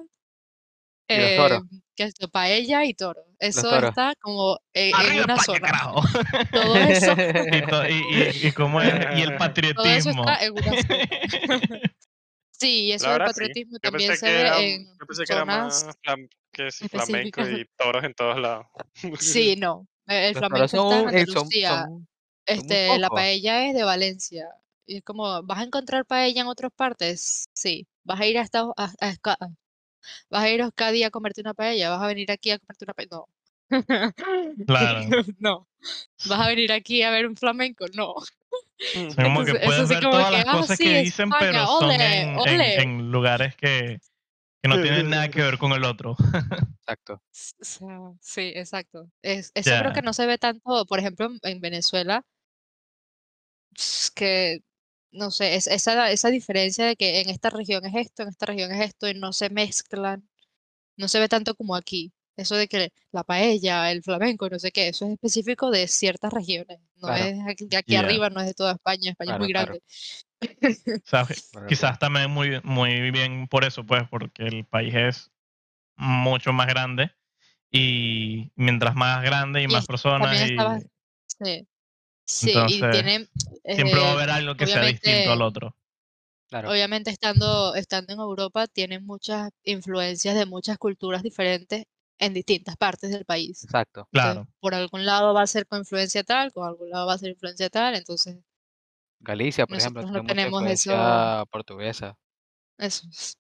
[1.07, 1.59] Eh,
[1.95, 2.13] ¿qué es?
[2.31, 3.21] Paella y toro.
[3.39, 3.89] Eso toros.
[3.89, 6.01] está como eh, en ¡Arriba una carajo!
[6.51, 7.11] Todo eso,
[7.53, 10.23] y, to- y, y, y cómo es, y el todo eso patriotismo.
[10.29, 11.79] está en una zona.
[12.59, 13.25] Sí, y eso del sí.
[13.27, 15.95] patriotismo también se que ve era, en yo pensé que era zonas más
[16.51, 18.65] que flamenco y toros en todos lados.
[19.19, 19.87] Sí, no.
[20.07, 21.69] eh, El Los flamenco toros son, está en eh, Andalucía.
[21.69, 22.05] son, son muy
[22.47, 24.49] Este, la paella es de Valencia.
[24.87, 27.45] Y es como, ¿vas a encontrar paella en otras partes?
[27.53, 27.85] Sí.
[28.03, 28.91] ¿Vas a ir a, Estados- a-
[30.29, 31.89] ¿Vas a ir a Euskadi a comerte una paella?
[31.89, 33.09] ¿Vas a venir aquí a comerte una paella?
[33.11, 33.25] No.
[34.67, 35.01] Claro.
[35.39, 35.67] No.
[36.25, 37.85] ¿Vas a venir aquí a ver un flamenco?
[37.93, 38.15] No.
[38.77, 41.29] Sea, como que puedes así ver como todas que, las ah, cosas sí, que dicen,
[41.39, 42.81] pero son ole, en, en- ole.
[42.81, 43.99] en lugares que,
[44.61, 46.15] que no tienen nada que ver con el otro.
[46.79, 47.21] Exacto.
[47.31, 49.09] Sí, exacto.
[49.21, 49.93] Es, eso creo Ya.
[49.93, 52.23] que no se ve tanto, por ejemplo, en, en Venezuela,
[54.15, 54.61] que,
[55.11, 58.45] no sé, es, esa, esa diferencia de que en esta región es esto, en esta
[58.45, 60.27] región es esto, y no se mezclan,
[60.97, 62.11] no se ve tanto como aquí.
[62.35, 66.31] Eso de que la paella, el flamenco, no sé qué, eso es específico de ciertas
[66.31, 67.23] regiones, no Claro.
[67.23, 69.81] es aquí- de aquí arriba, no es de toda España, España es muy grande.
[71.67, 75.31] Quizás también muy, muy bien por eso, pues, porque el país es
[75.95, 77.11] mucho más grande
[77.71, 80.79] y mientras más grande y más personas también y estaba,
[81.25, 81.67] sí,
[82.27, 83.29] sí, y Entonces, tienen,
[83.63, 85.75] siempre va a eh, haber algo que sea distinto al otro.
[86.49, 86.71] Claro.
[86.71, 91.83] Obviamente estando, estando en Europa tienen muchas influencias de muchas culturas diferentes
[92.19, 93.63] en distintas partes del país.
[93.63, 94.07] Exacto.
[94.11, 94.47] Entonces, Claro.
[94.59, 97.29] por algún lado va a ser con influencia tal, con algún lado va a ser
[97.31, 98.37] influencia tal, entonces
[99.19, 102.17] Galicia, por ejemplo, no tiene tenemos eso, portuguesa.
[102.77, 103.37] eso, es-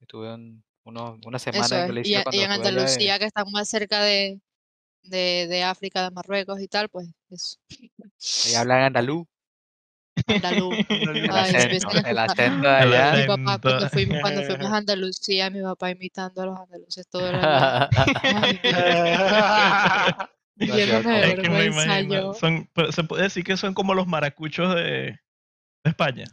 [0.00, 1.84] Estuve un- uno- una eso semana en es.
[1.84, 4.40] Y, Galicia y cuando en y- Andalucía, que están más cerca de,
[5.08, 7.56] de, de África, de Marruecos y tal, pues eso.
[8.46, 9.26] Ahí hablan andaluz.
[10.26, 10.74] Andaluz.
[10.88, 13.16] El Ay, acento, el acento allá.
[13.16, 17.28] Mi papá, cuando fuimos, cuando fuimos a Andalucía, mi papá imitando a los andaluces todo
[17.28, 17.88] el año.
[18.22, 18.60] Ay,
[20.56, 22.34] Demasiado Lleno de Es que me vergüenza imagino.
[22.34, 25.18] Son, pero se puede decir que son como los maracuchos de, de
[25.84, 26.24] España.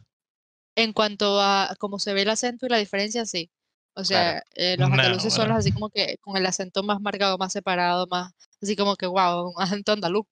[0.75, 3.51] En cuanto a cómo se ve el acento y la diferencia, sí.
[3.95, 6.99] O sea, eh, los No, andaluces son los así como que con el acento más
[7.01, 10.25] marcado, más separado, más así como que, wow, un acento andaluz.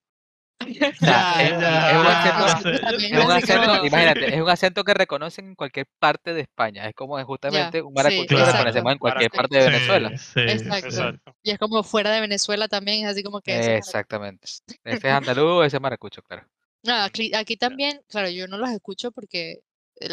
[3.84, 6.88] Imagínate, es un acento que reconocen en cualquier parte de España.
[6.88, 8.52] Es como justamente un sí, maracucho que claro.
[8.52, 10.10] reconocemos en cualquier parte de Sí, Venezuela.
[10.18, 10.90] sí, Exacto.
[10.90, 10.96] sí.
[10.96, 11.36] Exacto.
[11.44, 13.58] Y es como fuera de Venezuela también, es así como que...
[13.58, 14.46] ese Exactamente.
[14.84, 16.46] Este es andaluz, ese es maracucho, claro.
[16.84, 19.62] No, aquí, aquí también, claro, yo no los escucho porque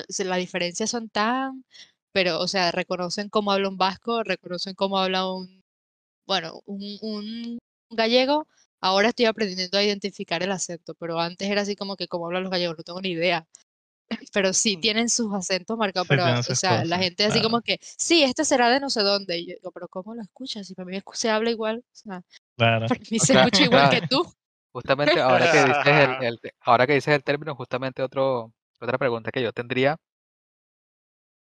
[0.07, 1.63] se- las diferencias son tan,
[2.11, 5.63] pero, o sea, reconocen cómo habla un vasco, reconocen cómo habla un,
[6.27, 8.47] bueno, un, un gallego.
[8.81, 12.43] Ahora estoy aprendiendo a identificar el acento, pero antes era así como que cómo hablan
[12.43, 13.45] los gallegos, no tengo ni idea.
[14.33, 14.81] Pero sí Mm.
[14.81, 18.23] tienen sus acentos marcados, Sí, pero, tienen o sea, la gente así como que, sí,
[18.23, 19.37] este será de no sé dónde.
[19.37, 20.65] Y yo digo, pero ¿cómo lo escuchas?
[20.67, 22.23] Si para mí se habla igual, o sea,
[22.57, 22.87] Claro.
[22.87, 24.33] para mí se escucha igual que tú.
[24.71, 25.85] Justamente ahora que dices
[26.21, 29.97] el, el ahora que dices el término, justamente otro, otra pregunta que yo tendría,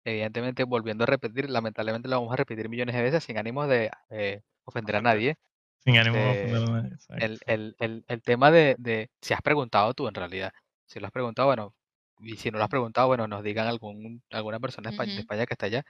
[0.07, 3.91] evidentemente volviendo a repetir, lamentablemente lo vamos a repetir millones de veces sin ánimos de
[4.11, 5.37] eh, ofender a nadie.
[5.79, 7.25] Sin ánimo de Este, ofender a nadie, exacto.
[7.27, 10.53] El, el, el, el tema de, de si has preguntado tú en realidad,
[10.87, 11.75] si lo has preguntado, bueno,
[12.21, 15.13] y si no lo has preguntado, bueno, nos digan algún, alguna persona de Espa- de
[15.13, 15.21] Ujú.
[15.21, 15.85] España que está allá,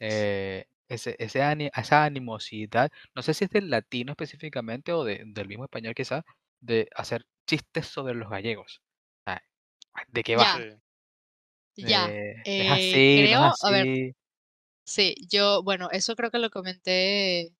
[0.00, 5.22] eh, ese, ese ani- esa animosidad, no sé si es del latino específicamente o de-
[5.26, 6.24] del mismo español quizás,
[6.60, 8.82] de hacer chistes sobre los gallegos.
[10.08, 10.44] ¿De qué va?
[10.44, 10.80] Ya.
[11.76, 12.10] Ya.
[12.10, 14.14] Eh, es eh, así, creo, no es a ver.
[14.84, 17.52] Sí, yo, bueno, eso creo que lo comenté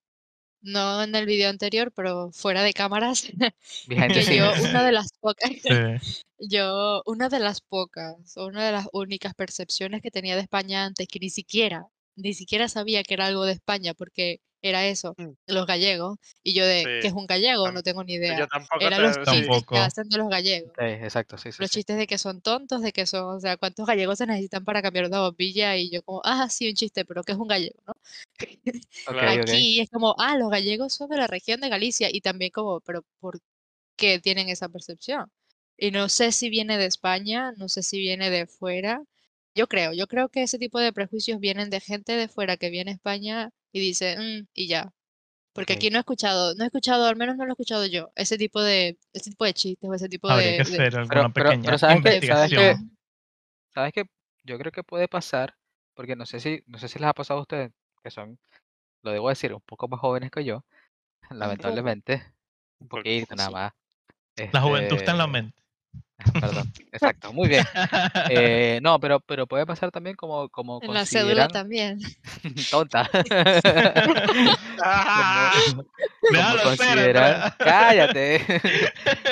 [0.63, 3.23] no en el video anterior, pero fuera de cámaras,
[3.89, 6.19] que yo una de las pocas, Sí.
[6.39, 11.09] yo una de las pocas, una de las únicas percepciones que tenía de España antes,
[11.09, 11.87] que ni siquiera,
[12.17, 15.33] ni siquiera sabía que era algo de España, porque era eso, Mm.
[15.47, 17.71] los gallegos, y yo de, ¿qué Sí, es un gallego?
[17.73, 18.47] No tengo ni Yo idea.
[18.49, 19.75] tampoco Eran los chistes Tampoco.
[19.75, 20.73] que hacen de los gallegos.
[20.79, 21.75] Sí, exacto, sí, sí, Los sí.
[21.75, 24.83] chistes de que son tontos, de que son, o sea, ¿cuántos gallegos se necesitan para
[24.83, 25.77] cambiar una bombilla?
[25.77, 27.95] Y yo como, ah, sí, un chiste, pero ¿qué es un gallego, no?
[29.07, 29.43] Ok, Claro.
[29.43, 29.51] ok.
[29.53, 32.81] Aquí es como, ah, los gallegos son de la región de Galicia y también como,
[32.83, 33.41] pero ¿por
[33.97, 35.31] qué tienen esa percepción?
[35.79, 39.03] Y no sé si viene de España, no sé si viene de fuera.
[39.57, 42.71] Yo creo, yo creo que ese tipo de prejuicios vienen de gente de fuera que
[42.71, 44.93] viene a España y dice, "Mm", y ya.
[45.53, 48.11] Porque aquí no he escuchado, no he escuchado, al menos no lo he escuchado yo,
[48.15, 51.29] ese tipo de, ese tipo de chistes o ese tipo Habría de, que de- alguna
[51.31, 51.79] pero- ¿sabes qué?
[51.79, 52.97] ¿Sabes investigación.
[53.75, 54.05] ¿Sabes qué?
[54.45, 55.57] Yo creo que puede pasar,
[55.95, 58.39] porque no sé si, no sé si les ha pasado a ustedes, que son,
[59.03, 60.65] lo debo decir, un poco más jóvenes que yo,
[61.31, 62.23] lamentablemente,
[62.79, 63.73] un poquito nada más.
[64.53, 65.63] La juventud está en la Este, mente.
[66.41, 67.65] Perdón, exacto, muy bien.
[68.29, 71.99] Eh, no, pero, pero puede pasar también como, como en la cédula también.
[72.71, 73.09] tonta,
[74.83, 75.85] Ah, como,
[77.59, 78.45] cállate,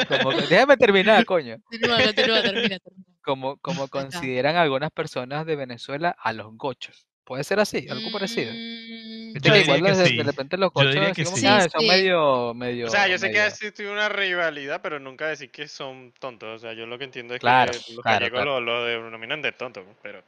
[0.08, 1.56] como, déjame terminar, coño.
[1.64, 3.04] Continúa, continúa, termina, termina.
[3.22, 7.06] como, como consideran algunas personas de Venezuela a los gochos.
[7.24, 7.86] ¿Puede ser así?
[7.90, 8.52] ¿Algo parecido?
[8.52, 8.87] Mm,
[9.34, 10.16] Yo igual que de, sí.
[10.16, 11.42] de repente los Yo gochos diría que como sí.
[11.42, 11.88] que, ah, Sí, son sí.
[11.88, 15.68] medio, medio, O sea, yo sé que medio- existe una rivalidad, pero nunca decir que
[15.68, 16.56] son tontos.
[16.56, 18.60] O sea, yo lo que entiendo es Claro, que los claro, gallegos claro.
[18.60, 19.84] lo, lo denominan de tontos.
[20.02, 20.22] Pero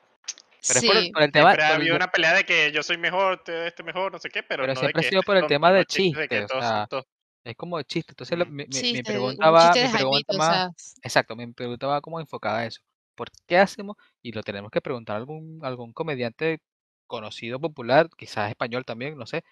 [0.67, 2.11] Pero es por el, Sí, por el tema, siempre ha por el habido de- una
[2.13, 4.81] pelea de que yo soy mejor, te- este mejor, no sé qué, pero, pero no
[4.81, 6.87] de siempre ha sido por el tonto, tema de de chiste, que o sea,
[7.45, 8.13] es como de chiste.
[8.13, 8.43] Entonces Mm.
[8.43, 10.71] mi, mi- mi chiste, pregunta un va, chiste mi de pregunta o más, sea,
[11.03, 12.81] exacto, mi pregunta va como enfocada a eso.
[13.15, 13.97] ¿Por qué hacemos?
[14.23, 16.59] Y lo tenemos que preguntar a algún, algún comediante
[17.11, 19.43] conocido, popular, quizás español también, no sé.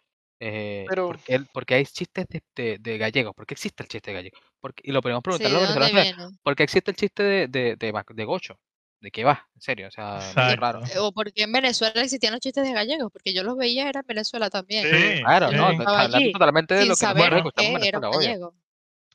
[0.41, 3.35] Eh, Pero- ¿por, qué, por qué hay chistes de, de, de gallegos?
[3.35, 4.39] ¿Por qué existe el chiste de gallego?
[4.61, 6.39] Porque, y lo podemos sí, preguntar a los ¿de dónde venezolanos?
[6.43, 8.59] ¿Por qué existe el chiste de, de, de, ma- de gocho?
[9.01, 9.49] ¿De qué va?
[9.55, 10.81] En serio, o sea, medio raro.
[11.01, 14.07] O porque en Venezuela existían los chistes de gallegos, porque yo los veía era en
[14.07, 14.85] Venezuela también.
[14.85, 15.57] Sí, Claro, sí.
[15.57, 17.01] no, hablando totalmente de sin lo que
[17.53, 18.01] que era.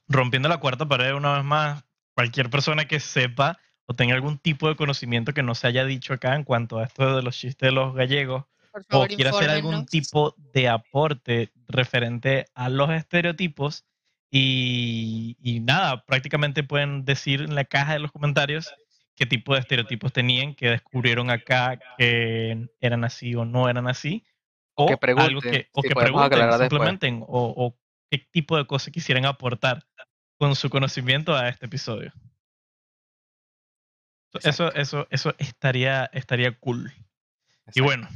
[0.08, 1.84] Rompiendo la cuarta pared una vez más,
[2.14, 6.14] cualquier persona que sepa o tenga algún tipo de conocimiento que no se haya dicho
[6.14, 8.46] acá en cuanto a esto de los chistes de los gallegos
[8.92, 13.86] o quiera hacer algún tipo de aporte referente a los estereotipos
[14.32, 18.74] y, y nada, prácticamente pueden decir en la caja de los comentarios
[19.16, 24.26] qué tipo de estereotipos tenían, que descubrieron acá que eran así o no eran así,
[24.74, 27.78] O que algo pregunten, que, o si que pregunten, o, o
[28.10, 29.86] qué tipo de cosas quisieran aportar
[30.40, 32.12] con su conocimiento a este episodio.
[34.42, 36.92] Eso, eso, eso estaría, estaría cool.
[36.96, 37.84] Y Exacto.
[37.84, 38.08] bueno,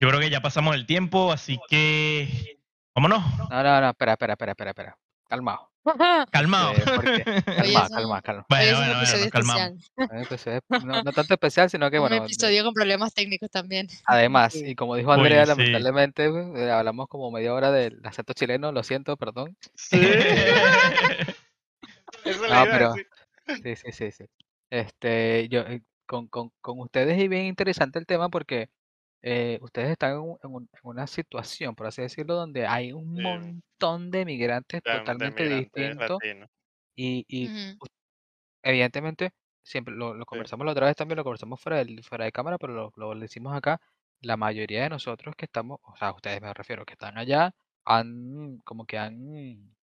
[0.00, 2.58] yo creo que ya pasamos el tiempo, así que
[2.94, 3.22] vámonos.
[3.50, 4.98] No, no, no, espera, espera, espera, espera, espera.
[5.28, 5.70] Calmado.
[6.30, 6.72] Calmado.
[6.72, 8.46] Eh, porque- Calma, un- calma, calma.
[8.48, 10.84] Bueno, un bueno, bueno, calmamos.
[10.84, 13.86] No, no tanto especial, sino que Un bueno, de- episodio con problemas técnicos también.
[14.04, 14.70] además, Sí.
[14.70, 15.48] y como dijo Andrea, sí.
[15.50, 19.56] lamentablemente eh, hablamos como media hora del acento chileno, lo siento, perdón.
[19.74, 20.00] Sí.
[22.24, 22.94] No, pero-.
[23.62, 24.24] Sí, sí, sí, sí.
[24.70, 28.70] Este, yo, eh, con, con, con ustedes es bien interesante el tema porque
[29.22, 32.92] eh, ustedes están en, un- en un- en una situación, por así decirlo, donde hay
[32.92, 33.22] un Sí.
[33.22, 36.50] montón de migrantes de totalmente migrantes distintos latinos.
[36.96, 37.78] y, y Ujú.
[38.62, 42.32] evidentemente, siempre lo, lo conversamos la otra vez también, lo conversamos fuera, del, fuera de
[42.32, 43.80] cámara, pero lo, lo decimos acá,
[44.20, 47.54] la mayoría de nosotros que estamos, o sea, ustedes me refiero, que están allá,
[47.84, 49.74] han como que han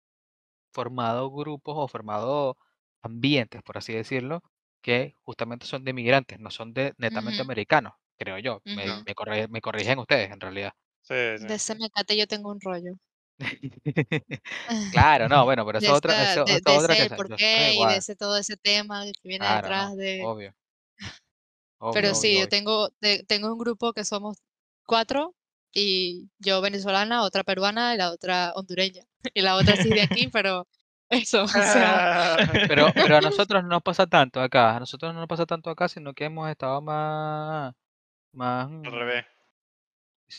[0.73, 2.57] formado grupos o formado
[3.03, 4.43] ambientes, por así decirlo,
[4.87, 8.63] que justamente son de migrantes, no son de netamente americanos, creo yo.
[8.71, 10.73] Me, me, corri- me corrigen ustedes, en realidad.
[11.03, 11.49] Sí, sí.
[11.49, 12.93] De ese mecate yo tengo un rollo.
[14.91, 17.75] Claro, no, bueno, pero De, eso es otra, eso, de, de otra ese por qué
[17.77, 20.31] y de ese todo ese tema que viene Claro, detrás no, de...
[20.31, 20.55] obvio.
[21.79, 22.49] Obvio, Pero obvio, sí, yo obvio.
[22.49, 24.39] tengo, te- tengo un grupo que somos
[24.87, 25.35] cuatro
[25.73, 29.05] y yo venezolana, otra peruana y la otra hondureña.
[29.35, 30.67] Y la otra sí de aquí, pero
[31.09, 32.37] eso, o sea,
[32.69, 35.71] Pero, pero a nosotros no nos pasa tanto acá, a nosotros no nos pasa tanto
[35.71, 37.75] acá, sino que hemos estado más,
[38.33, 39.27] más, Al mm, revés.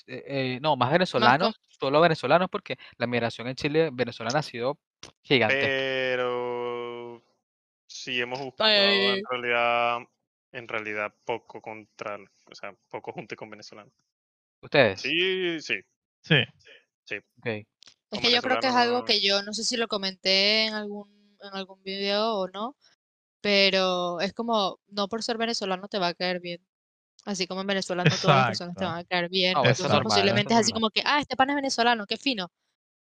[0.07, 4.77] eh, eh, no, más venezolanos, solo venezolanos, porque la migración en Chile venezolana ha sido
[5.23, 5.67] gigantesca.
[5.67, 7.23] Pero
[7.87, 9.99] sí hemos buscado Ay, en realidad,
[10.51, 13.93] en realidad poco contra, o sea, poco junte con venezolanos.
[14.61, 15.01] ¿Ustedes?
[15.01, 15.75] Sí, sí.
[16.21, 17.15] Sí.
[17.39, 17.65] Ok.
[18.11, 20.73] Es que yo creo que es algo que yo no sé si lo comenté en
[20.73, 22.75] algún, en algún video o no,
[23.41, 26.65] pero es como, no por ser venezolano te va a caer bien.
[27.25, 29.53] Así como en Venezuela no todas las personas te van a caer bien.
[29.53, 30.81] No, normal, eso posiblemente es es así normal.
[30.81, 32.49] como que, ah, este pan es venezolano, qué fino.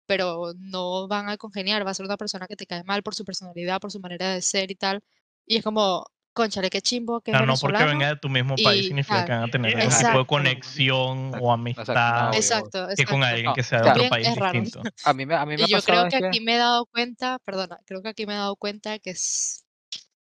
[0.07, 3.15] Pero no van a congeniar, va a ser una persona que te cae mal por
[3.15, 5.03] su personalidad, por su manera de ser y tal.
[5.47, 8.29] Y es como, conchale, qué chimbo que O es sea, no porque venga de tu
[8.29, 12.31] mismo país y significa que van a tener algún tipo de conexión o no, amistad
[12.31, 14.01] obvio, Exacto, que con alguien No, que sea de claro.
[14.01, 14.61] otro país es raro.
[14.61, 14.83] distinto.
[15.05, 16.59] A mí me, a mí me ha Y yo creo que que, aquí me he
[16.59, 19.65] dado cuenta, perdona, creo que aquí me he dado cuenta que es,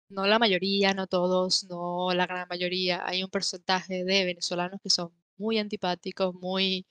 [0.08, 4.90] no la mayoría, no todos, no la gran mayoría, hay un porcentaje de venezolanos que
[4.90, 6.86] son muy antipáticos, muy,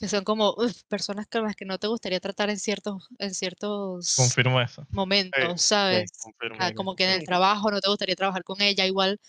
[0.00, 3.34] que son como uf, personas con las que no te gustaría tratar en ciertos, en
[3.34, 4.86] ciertos Confirmo eso.
[4.90, 6.10] momentos, Sí, ¿sabes?
[6.22, 6.56] confirmo.
[6.58, 9.20] Ah, como que en el trabajo no te gustaría trabajar con ella, igual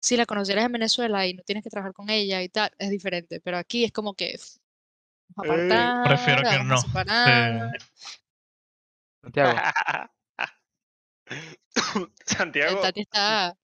[0.00, 2.90] si la conocieras en Venezuela y no tienes que trabajar con ella y tal, es
[2.90, 3.40] diferente.
[3.40, 4.36] Pero aquí es como que
[5.36, 6.88] vamos a Eh, apartar, prefiero que no, sí.
[9.22, 9.54] Santiago,
[12.26, 13.56] Santiago, Tati está.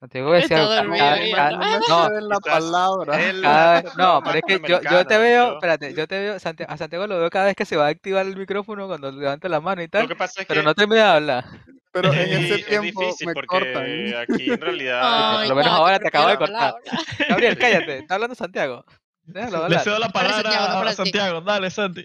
[0.00, 3.18] Santiago decía cada- cada- No la palabra.
[3.42, 3.82] cada
[4.24, 7.28] pero es que yo, yo te veo, espérate, yo te veo, a Santiago lo veo
[7.28, 9.90] cada vez que se va a activar el micrófono cuando levanta la mano y Lo
[9.90, 11.44] tal, que pasa es pero que no termina de hablar.
[11.92, 14.14] Pero en ese es tiempo difícil me porque cortan.
[14.16, 15.02] aquí en realidad
[15.40, 16.74] por lo menos ahora te acabo de cortar.
[16.82, 17.04] palabra.
[17.28, 18.84] Gabriel, cállate, está hablando Santiago.
[19.22, 20.94] Déjalo Le cedo la palabra a ti.
[20.94, 21.40] Santiago.
[21.42, 22.04] Dale, Santi.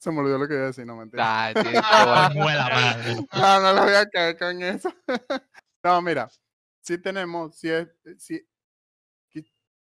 [0.00, 1.44] Se me olvidó lo que iba a decir, no mentira.
[1.44, 1.62] Ay, tío,
[2.34, 3.16] madre.
[3.32, 4.90] No, no lo voy a caer con eso.
[5.82, 6.28] No, mira,
[6.82, 7.88] sí tenemos, sí, es,
[8.18, 8.46] sí,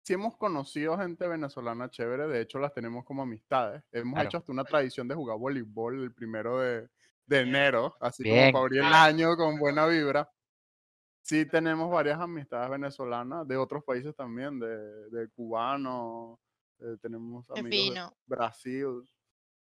[0.03, 3.83] sí hemos conocido gente venezolana chévere, de hecho las tenemos como amistades.
[3.93, 4.29] Hemos Claro.
[4.29, 6.89] hecho hasta una tradición de jugar voleibol el primero de,
[7.27, 8.53] de enero, así Bien.
[8.53, 10.31] como para abrir el año con buena vibra.
[11.23, 16.39] Sí tenemos varias amistades venezolanas, de otros países también, de, de cubanos,
[16.81, 18.11] eh, tenemos amigos de.
[18.27, 19.09] Brasil.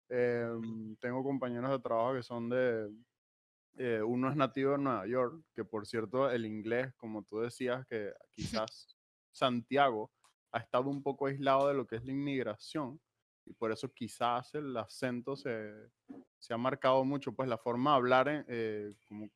[0.08, 2.90] Em, tengo compañeros de trabajo que son de,
[3.76, 7.86] eh, uno es nativo de Nueva York, que por cierto el inglés, como tú decías,
[7.86, 8.96] que quizás
[9.32, 10.10] Santiago
[10.52, 13.00] ha estado un poco aislado de lo que es la inmigración
[13.46, 15.72] y por eso quizás el acento se,
[16.38, 19.28] se ha marcado mucho, pues la forma de hablar, en, eh, como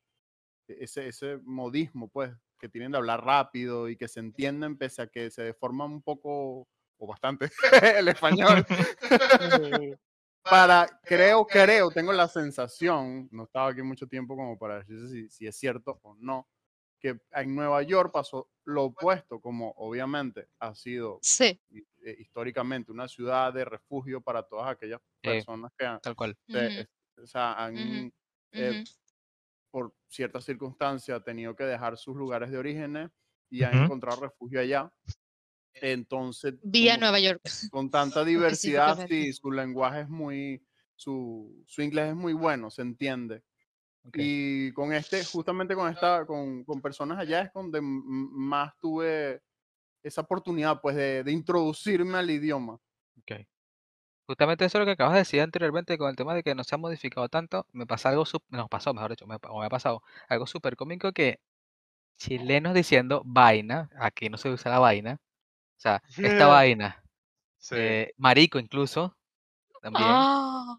[0.67, 5.07] ese, ese modismo, pues, que tienen de hablar rápido y que se entienden pese a
[5.07, 6.67] que se deforma un poco
[6.97, 7.49] o bastante
[7.97, 8.65] el español
[10.43, 15.29] para, creo, creo, tengo la sensación, no estaba aquí mucho tiempo como para decir si,
[15.29, 16.47] si es cierto o no,
[16.99, 21.59] que en Nueva York pasó lo opuesto, como obviamente ha sido Sí.
[22.05, 26.37] eh, históricamente una ciudad de refugio para todas aquellas personas que han, Tal cual.
[26.47, 26.87] se-
[27.21, 28.13] o sea, han,
[28.53, 28.75] eh,
[29.71, 33.11] por ciertas circunstancias tenido que dejar sus lugares de orígenes
[33.49, 34.93] y han encontrado refugio allá.
[35.75, 37.41] Entonces, Vía como Nueva York.
[37.71, 40.63] con tanta diversidad, sí, su lenguaje es muy,
[40.95, 43.43] su, su inglés es muy bueno, se entiende.
[44.05, 44.17] Ok.
[44.19, 49.41] Y con este, justamente con esta, con, con personas allá es donde más tuve
[50.03, 52.73] esa oportunidad, pues, de, de introducirme al idioma.
[53.19, 53.45] Ok.
[54.25, 56.63] Justamente eso es lo que acabas de decir anteriormente con el tema de que no
[56.63, 57.67] se ha modificado tanto.
[57.73, 61.11] Me pasa algo, nos pasó, mejor dicho, me, o me ha pasado algo súper cómico
[61.11, 61.39] que
[62.17, 65.19] chilenos diciendo vaina, aquí no se usa la vaina,
[65.83, 67.03] sea, esta vaina,
[67.57, 67.75] Sí.
[67.77, 69.15] eh, marico incluso,
[69.81, 70.77] también, Ah,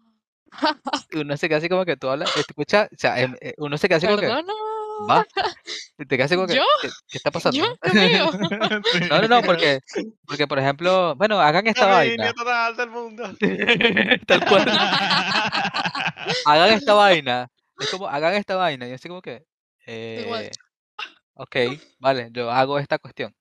[1.15, 3.87] uno se queda así como que tú hablas, escucha, o sea, em, eh, uno se
[3.87, 4.27] queda así como que,
[5.09, 5.25] va,
[5.97, 6.63] te quedas como que, ¿Yo?
[6.81, 7.57] ¿qué, qué está pasando?
[7.57, 7.65] Yo.
[9.09, 9.79] No, no, no, porque,
[10.25, 13.23] porque por ejemplo, bueno, hagan esta La vaina, línea total del mundo.
[14.27, 14.65] tal cual.
[16.45, 17.47] hagan esta vaina.
[17.79, 18.87] Es como, hagan esta vaina.
[18.87, 19.43] Y así como que,
[19.85, 20.49] eh,
[21.33, 21.55] ok,
[21.99, 23.35] vale, yo hago esta cuestión.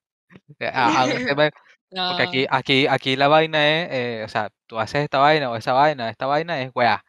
[0.59, 0.71] Eh,
[1.31, 5.51] este porque aquí, aquí, aquí la vaina es, eh, o sea, tú haces esta vaina
[5.51, 7.05] o esa vaina, esta vaina es weá.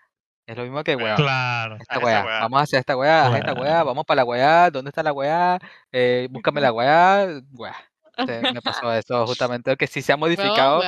[0.48, 1.16] Es lo mismo que weá.
[1.16, 1.78] Claro.
[1.78, 2.24] Esta Haz weá.
[2.26, 2.40] weá.
[2.42, 3.86] Vamos a hacer esta weá, haz esta weá, Claro.
[3.86, 5.58] vamos para la weá, ¿dónde está la weá?
[5.92, 7.76] Eh, búscame la weá, weá.
[8.26, 10.82] Se- me pasó eso justamente, que sí se ha modificado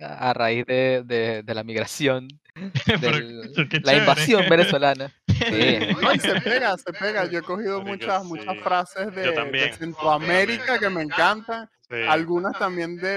[0.00, 2.26] a raíz de, de, de la migración,
[3.00, 3.18] Pero,
[3.54, 3.98] pero qué la chévere.
[3.98, 5.12] invasión venezolana.
[5.28, 5.78] Sí.
[6.02, 7.24] No, y se pega, se pega.
[7.30, 8.60] Yo he cogido Marico, muchas, muchas sí.
[8.62, 11.68] frases de, de yo Centroamérica que me encantan.
[11.88, 11.96] Sí.
[12.08, 13.08] Algunas también de,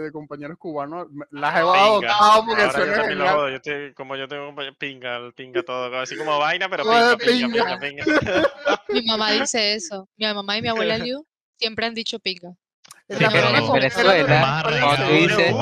[0.00, 1.06] de compañeros cubanos.
[1.30, 3.50] Las he adoptado porque Ahora yo suena también lo.
[3.50, 7.48] Yo te- como yo tengo compañero- pinga, pinga todo, así como vaina, pero de pinga,
[7.48, 7.78] pinga.
[7.78, 8.50] pinga, pinga.
[8.88, 10.08] Mi mamá dice eso.
[10.16, 11.26] Mi mamá y mi abuela Liu
[11.58, 12.52] siempre han dicho pinga.
[13.08, 15.52] Sí, pero en Venezuela, cuando tú dices-.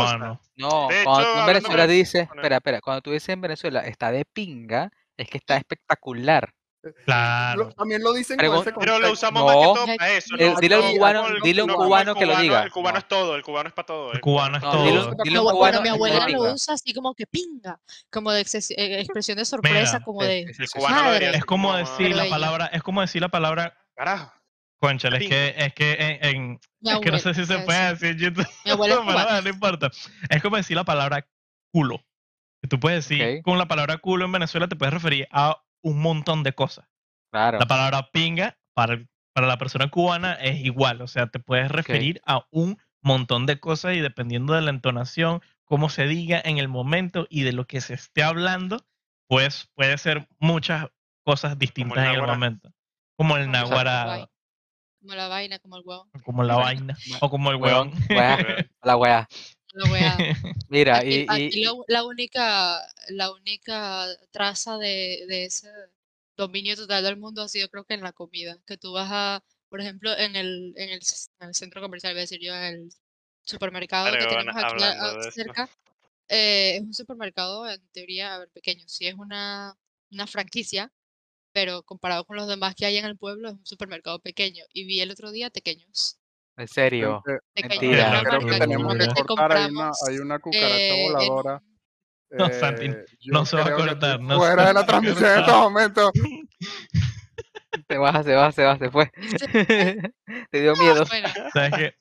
[0.57, 4.25] No, cuando tú en Venezuela dices, espera, espera, cuando tú dices en Venezuela está de
[4.25, 6.51] pinga, es que está espectacular.
[7.05, 7.65] Claro.
[7.65, 9.47] Lo- también lo dicen Pregun- con ese Pero lo usamos No.
[9.47, 10.37] más que todo para eso.
[10.39, 12.27] Eh, no- dile a un no- cubano- no- dile a un no, cubano el que
[12.27, 12.63] lo diga.
[12.63, 12.99] El cubano No.
[13.01, 14.13] es todo, el cubano es para todo.
[14.13, 14.85] El cubano es No, todo.
[15.25, 16.53] dile, bueno, mi abuela lo pinga.
[16.55, 17.81] usa así como que pinga,
[18.11, 21.37] como de exces- eh, expresión de sorpresa, Mira, como de El cubano Madre.
[21.37, 24.31] Es como decir la palabra, es como decir la palabra, Carajo.
[24.79, 27.95] Conchale, es que, es que en, en- mi es que no sé si se puede
[27.95, 28.95] decir en YouTube, Mi abuela
[29.39, 29.91] es no importa.
[30.29, 31.27] Es como decir la palabra
[31.73, 32.05] culo.
[32.69, 36.43] Tú puedes decir, con la palabra culo en Venezuela te puedes referir a un montón
[36.43, 36.89] de cosas.
[37.33, 37.59] Claro.
[37.59, 42.21] La palabra pinga para, para la persona cubana es igual, o sea, te puedes referir
[42.25, 46.69] a un montón de cosas y dependiendo de la entonación, cómo se diga en el
[46.69, 48.85] momento y de lo que se esté hablando,
[49.29, 50.89] pues puede ser muchas
[51.25, 52.33] cosas distintas en el náhuatl.
[52.33, 52.73] momento.
[53.17, 54.27] Como el guay.
[55.07, 56.11] Como la vaina, como el huevo.
[56.25, 57.93] como la vaina, o como el Huevón,
[58.83, 59.29] la weá.
[59.73, 60.19] La wea.
[60.69, 62.81] Mira, Aquí, y, aquí y- lo- la única,
[63.11, 65.69] la única traza de, de ese
[66.37, 69.45] dominio total del mundo ha sido creo que en la comida, que tú vas a
[69.69, 71.01] por ejemplo, en el, en el,
[71.39, 72.93] en el centro comercial, voy a decir yo, en el
[73.45, 75.71] supermercado que Fregona, tenemos aquí a- cerca,
[76.29, 78.83] eh, es un supermercado en teoría, a ver, pequeño.
[78.89, 79.77] Sí es una,
[80.11, 80.93] una franquicia,
[81.57, 84.63] pero comparado con los demás que hay en el pueblo, es un supermercado pequeño.
[84.75, 86.19] Y vi el otro día pequeños.
[86.55, 87.23] En serio.
[87.55, 88.09] Pequeños, Mentira.
[88.11, 89.53] una creo marca que que tenemos que normalmente cortar.
[89.53, 90.03] Hay una, compramos.
[90.07, 91.63] hay una cucaracha eh, en voladora.
[92.29, 95.57] No, Santi, eh, no se va a cortar, no fuera de la transmisión en estos
[95.57, 96.11] momentos.
[97.89, 99.11] Se va, se va, se va, se fue.
[100.51, 101.05] Te dio miedo.
[101.07, 101.95] Bueno, ¿Sabes qué?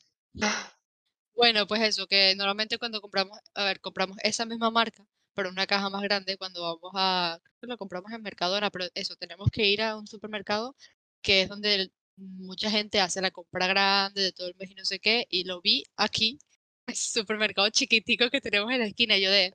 [1.36, 5.06] Bueno, pues eso, que normalmente cuando compramos, a ver, compramos esa misma marca,
[5.36, 8.86] pero una caja más grande cuando vamos a, creo que lo compramos en Mercadona, pero
[8.96, 10.76] eso, tenemos que ir a un supermercado
[11.22, 14.76] que es donde el- mucha gente hace la compra grande de todo el mes y
[14.76, 16.40] no sé qué, y lo vi aquí,
[16.88, 19.54] el supermercado chiquitico que tenemos en la esquina, yo de,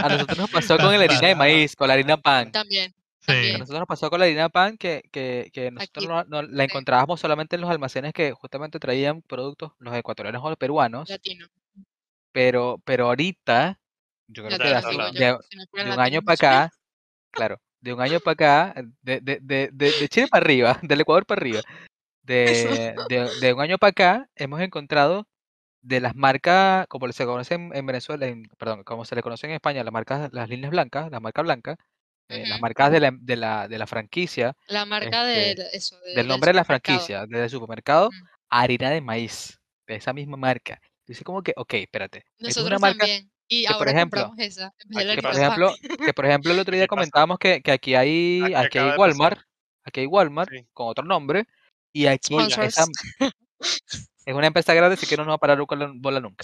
[0.00, 2.48] A nosotros nos pasó con la harina de maíz, con la harina pan.
[2.50, 3.32] también, A Sí.
[3.32, 3.58] también.
[3.58, 7.20] nosotros nos pasó con la harina pan que, que, que nosotros no, no- la encontrábamos
[7.20, 11.46] solamente en los almacenes que justamente traían productos, los ecuatorianos o los peruanos, latino,
[12.34, 13.78] pero, pero ahorita,
[14.26, 15.38] yo creo que hace, de,
[15.92, 16.34] un año para
[16.68, 16.70] acá,
[17.30, 21.40] claro, de un año para acá, de, de, de, Chile para arriba, del Ecuador para
[21.40, 21.62] arriba,
[22.24, 25.28] de, de, de un año para acá, hemos encontrado
[25.80, 29.52] de las marcas, como se conocen en Venezuela, en- perdón, como se le conoce en
[29.52, 31.76] España, las marcas, las líneas blancas, las marcas blancas,
[32.30, 32.62] eh, las Ujú.
[32.62, 36.16] marcas de la, de la, de la franquicia, La marca este, de eso, de- del
[36.16, 38.26] del nombre de la franquicia, del supermercado, Ujú.
[38.48, 40.80] harina de maíz, de esa misma marca.
[41.06, 43.30] Dice como que, ok, espérate, esto es una Nosotros marca también.
[43.46, 45.74] Y que, por ahora ejemplo, compramos esa que por ejemplo,
[46.04, 48.96] que por ejemplo el otro día comentábamos que, que aquí hay, Aquí aquí hay.
[48.98, 49.40] Walmart,
[49.84, 50.66] aquí hay Walmart Sí.
[50.72, 51.46] con otro nombre,
[51.92, 52.64] y aquí esa
[54.26, 56.42] es una empresa grande, así que no nos va a parar con la bola nunca.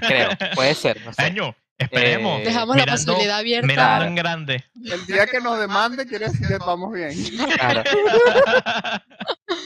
[0.00, 1.22] Creo, puede ser, no sé.
[1.22, 2.40] Año, esperemos.
[2.40, 3.66] Eh, Dejamos la posibilidad abierta.
[3.66, 4.64] mirando en grande.
[4.84, 7.12] El día que nos demande quiere decir que vamos bien.
[7.58, 7.82] Claro.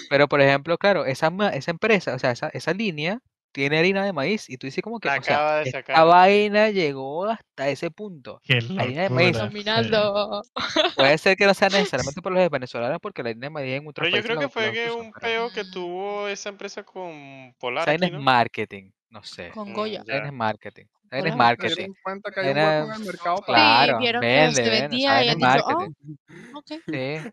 [0.08, 3.20] Pero por ejemplo, claro, esa, esa empresa, o sea, esa, esa línea
[3.52, 6.06] tiene harina de maíz y tú dices como que, La o sea, esta sacar.
[6.06, 8.40] vaina llegó hasta ese punto.
[8.44, 9.36] Qué Harina de maíz.
[9.36, 10.42] Dominando.
[10.96, 13.86] Puede ser que no sea necesariamente por los venezolanos, porque la harina de maíz en
[13.88, 17.88] otros Pero yo creo que fue que un peo que tuvo esa empresa con Polar
[17.88, 18.20] aquí, es ¿no?
[18.20, 19.50] marketing, no sé.
[19.50, 20.04] Con Mm, Goya.
[20.06, 20.32] Es ya.
[20.32, 20.86] marketing.
[21.10, 21.32] Esa vaina es Hola.
[21.32, 21.74] Se marketing.
[21.76, 24.70] dieron cuenta que hay un Vaina- hueco en el mercado Claro, Sí, vieron que vende,
[24.70, 26.62] vendía y han dicho, oh.
[26.66, 26.80] Sí.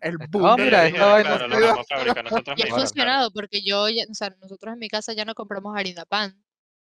[0.01, 1.47] el boom de mira, claro,
[2.23, 2.75] nosotros Y ha claro.
[2.75, 6.33] funcionado porque yo, ya- o sea, nosotros en mi casa ya no compramos harina pan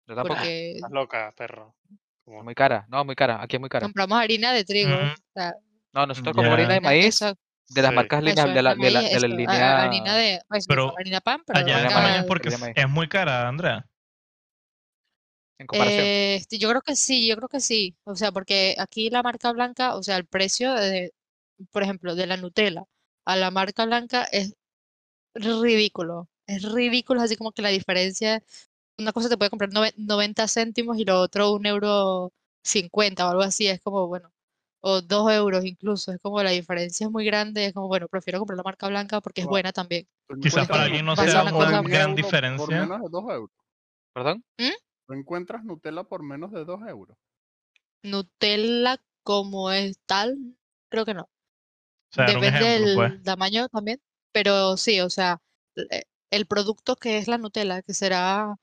[0.06, 0.34] Yo tampoco.
[0.36, 1.74] porque Estás loca, perro.
[2.26, 2.86] Muy cara.
[2.90, 3.42] No, muy cara.
[3.42, 3.86] Aquí es muy cara.
[3.86, 4.90] compramos harina de trigo.
[4.94, 5.02] Ujú.
[5.06, 5.54] O sea,
[5.94, 7.34] No, nosotros como harina de maíz eso,
[7.70, 7.96] de las Sí.
[7.96, 9.82] marcas líneas de la, harina de la, de la línea.
[9.82, 11.64] harina de, pues, Pero harina pan, Allá
[12.28, 12.74] porque harina es, maíz.
[12.76, 13.84] es muy cara, Andrea.
[15.58, 16.04] En comparación.
[16.04, 17.96] Eh, este, yo creo que sí, yo creo que sí.
[18.04, 21.12] O sea, porque aquí la marca blanca, o sea, el precio de,
[21.70, 22.84] por ejemplo, de la Nutella
[23.24, 24.54] a la marca blanca es
[25.34, 26.28] ridículo.
[26.46, 28.42] Es ridículo, así como que la diferencia,
[28.98, 32.32] una cosa te puede comprar nove- 90 céntimos y lo otro un euro
[32.64, 33.66] 50 o algo así.
[33.66, 34.32] Es como, bueno,
[34.80, 36.12] o dos euros incluso.
[36.12, 37.66] Es como la diferencia es muy grande.
[37.66, 39.52] Es como, bueno, prefiero comprar la marca blanca porque es Wow.
[39.54, 40.06] buena también.
[40.40, 42.80] Quizás para alguien no sea una cosa- gran euro Por diferencia.
[42.80, 43.50] menos de 2 euros.
[44.14, 44.44] ¿Perdón?
[45.08, 47.16] Tú encuentras Nutella por menos de 2 euros.
[48.02, 50.36] Nutella como es tal,
[50.90, 51.22] creo que no.
[51.22, 51.30] O
[52.14, 53.10] sea, Depende ejemplo, pues.
[53.12, 54.00] del tamaño también,
[54.32, 55.38] pero sí, o sea,
[55.90, 58.54] e- el producto que es la Nutella, que será,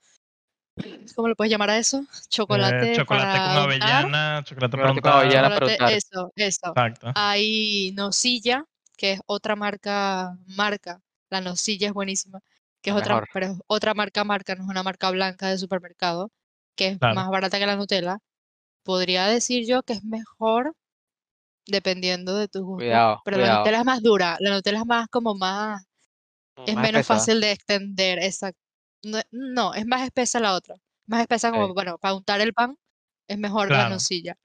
[1.15, 2.05] ¿cómo le puedes llamar a eso?
[2.29, 5.13] Chocolate, Eh, chocolate para con untar, avellana, chocolate con untar.
[5.13, 5.49] avellana.
[5.59, 6.67] chocolate- eso, eso.
[6.69, 7.11] Exacto.
[7.15, 8.65] Hay nocilla,
[8.97, 12.39] que es otra marca, marca, la nocilla es buenísima,
[12.85, 16.31] que es otra, pero es otra marca, marca, no es una marca blanca de supermercado,
[16.77, 17.15] que es Claro.
[17.15, 18.19] más barata que la Nutella.
[18.83, 20.73] Podría decir yo que es mejor
[21.67, 23.57] dependiendo de tus gustos, Cuidado, pero la.
[23.59, 25.83] Nutella es más dura, la Nutella es más como más,
[26.65, 27.15] es Más menos espesa.
[27.19, 28.59] fácil de extender, exacto.
[29.03, 30.75] No, no, es más espesa la otra,
[31.07, 32.77] más espesa como, bueno, para untar el pan
[33.27, 34.35] es mejor la nocilla.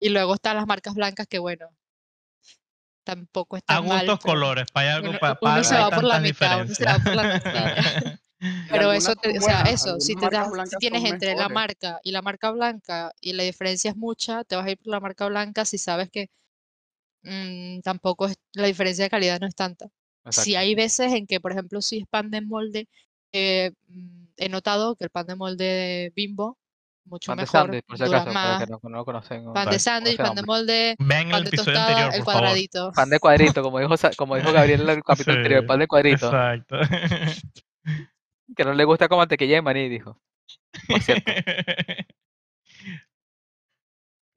[0.00, 1.68] Y luego están las marcas blancas que, bueno,
[3.08, 6.04] tampoco A están mal, gustos pero colores, para algo, uno, para, uno se va por
[6.04, 8.18] la mitad, uno se va por la diferencias.
[8.70, 12.12] Pero eso, te- o sea, eso, si te das, si tienes entre la marca y
[12.12, 15.26] la marca blanca y la diferencia es mucha, te vas a ir por la marca
[15.26, 16.28] blanca si sabes que
[17.22, 19.88] mm, tampoco es, la diferencia de calidad no es tanta.
[20.30, 22.88] Si hay veces en que, por ejemplo, si es pan de molde,
[23.32, 26.58] eh, mm, he notado que el pan de molde Bimbo,
[27.08, 28.64] mucho Pan de sándwich, por si dura acaso, para más.
[28.64, 29.46] que no, no lo conocen.
[29.48, 32.24] o Pan de ¿cómo sándwich, pan de molde, el pan de episodio tostada, anterior, el
[32.24, 32.40] favor.
[32.42, 32.92] cuadradito.
[32.92, 36.26] Pan de cuadrito, como dijo, como dijo Gabriel en el capítulo anterior, pan de cuadrito.
[36.26, 36.76] Exacto.
[38.56, 40.18] Que no le gusta con mantequilla de maní, dijo.
[40.88, 41.32] Por cierto.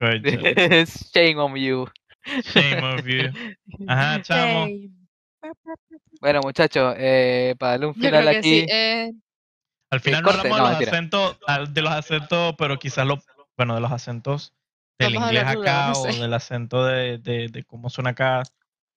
[0.00, 1.86] Shame on you.
[2.42, 3.30] Shame of you.
[3.88, 4.66] Ajá, chamo.
[6.20, 8.60] Bueno, muchachos, eh, para darle un Yo final creo que aquí.
[8.60, 8.66] sí.
[8.68, 9.12] eh,
[9.92, 11.38] Al final corte, no no, hablamos de los acentos,
[11.74, 13.22] de los acentos, pero quizás lo,
[13.56, 14.52] bueno, de los acentos
[14.98, 16.18] del Vamos inglés acá no o sé.
[16.18, 18.42] del acento de, de, de cómo suena acá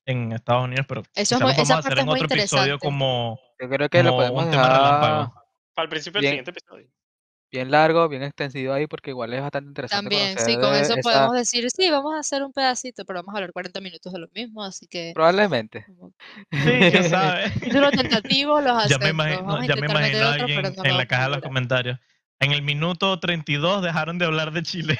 [0.05, 2.79] en Estados Unidos, pero Eso es lo muy- podemos esa hacer parte en otro episodio
[2.79, 5.33] como, Yo creo que lo como podemos un tema dejar relámpago.
[5.73, 6.87] Para el principio del siguiente episodio.
[7.55, 11.01] Bien largo, bien extendido ahí, porque igual es bastante interesante También, sí, con eso esa-
[11.01, 14.19] podemos decir, sí, vamos a hacer un pedacito, pero vamos a hablar 40 minutos de
[14.19, 15.85] lo mismo, así que Probablemente.
[15.85, 16.11] como
[16.51, 17.49] Sí, quién sabe.
[17.61, 18.99] título tentativo, los ya acentos.
[19.01, 21.99] me imagino, ya me imagino otro, alguien no en la caja de los comentarios.
[22.41, 24.99] En el minuto 32 dejaron de hablar de Chile.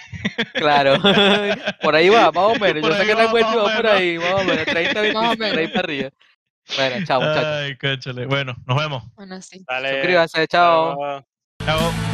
[0.53, 0.95] Claro.
[1.82, 2.82] por ahí va, más o menos.
[2.82, 4.65] Por Yo sé que más o va por ahí, más o menos.
[4.65, 6.10] 30, 25, Más o por ahí para arriba.
[6.77, 7.45] Bueno, chao, muchachos.
[7.45, 8.26] Ay, cóchale.
[8.26, 9.03] Bueno, nos vemos.
[9.15, 9.64] Bueno, sí.
[9.68, 9.90] Dale.
[9.91, 10.98] Suscríbanse, chao.
[11.65, 12.05] chao.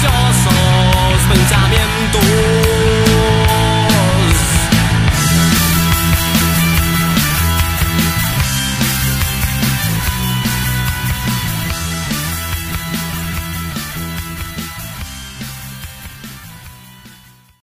[0.00, 0.50] 教授
[1.28, 2.67] 分家免赌。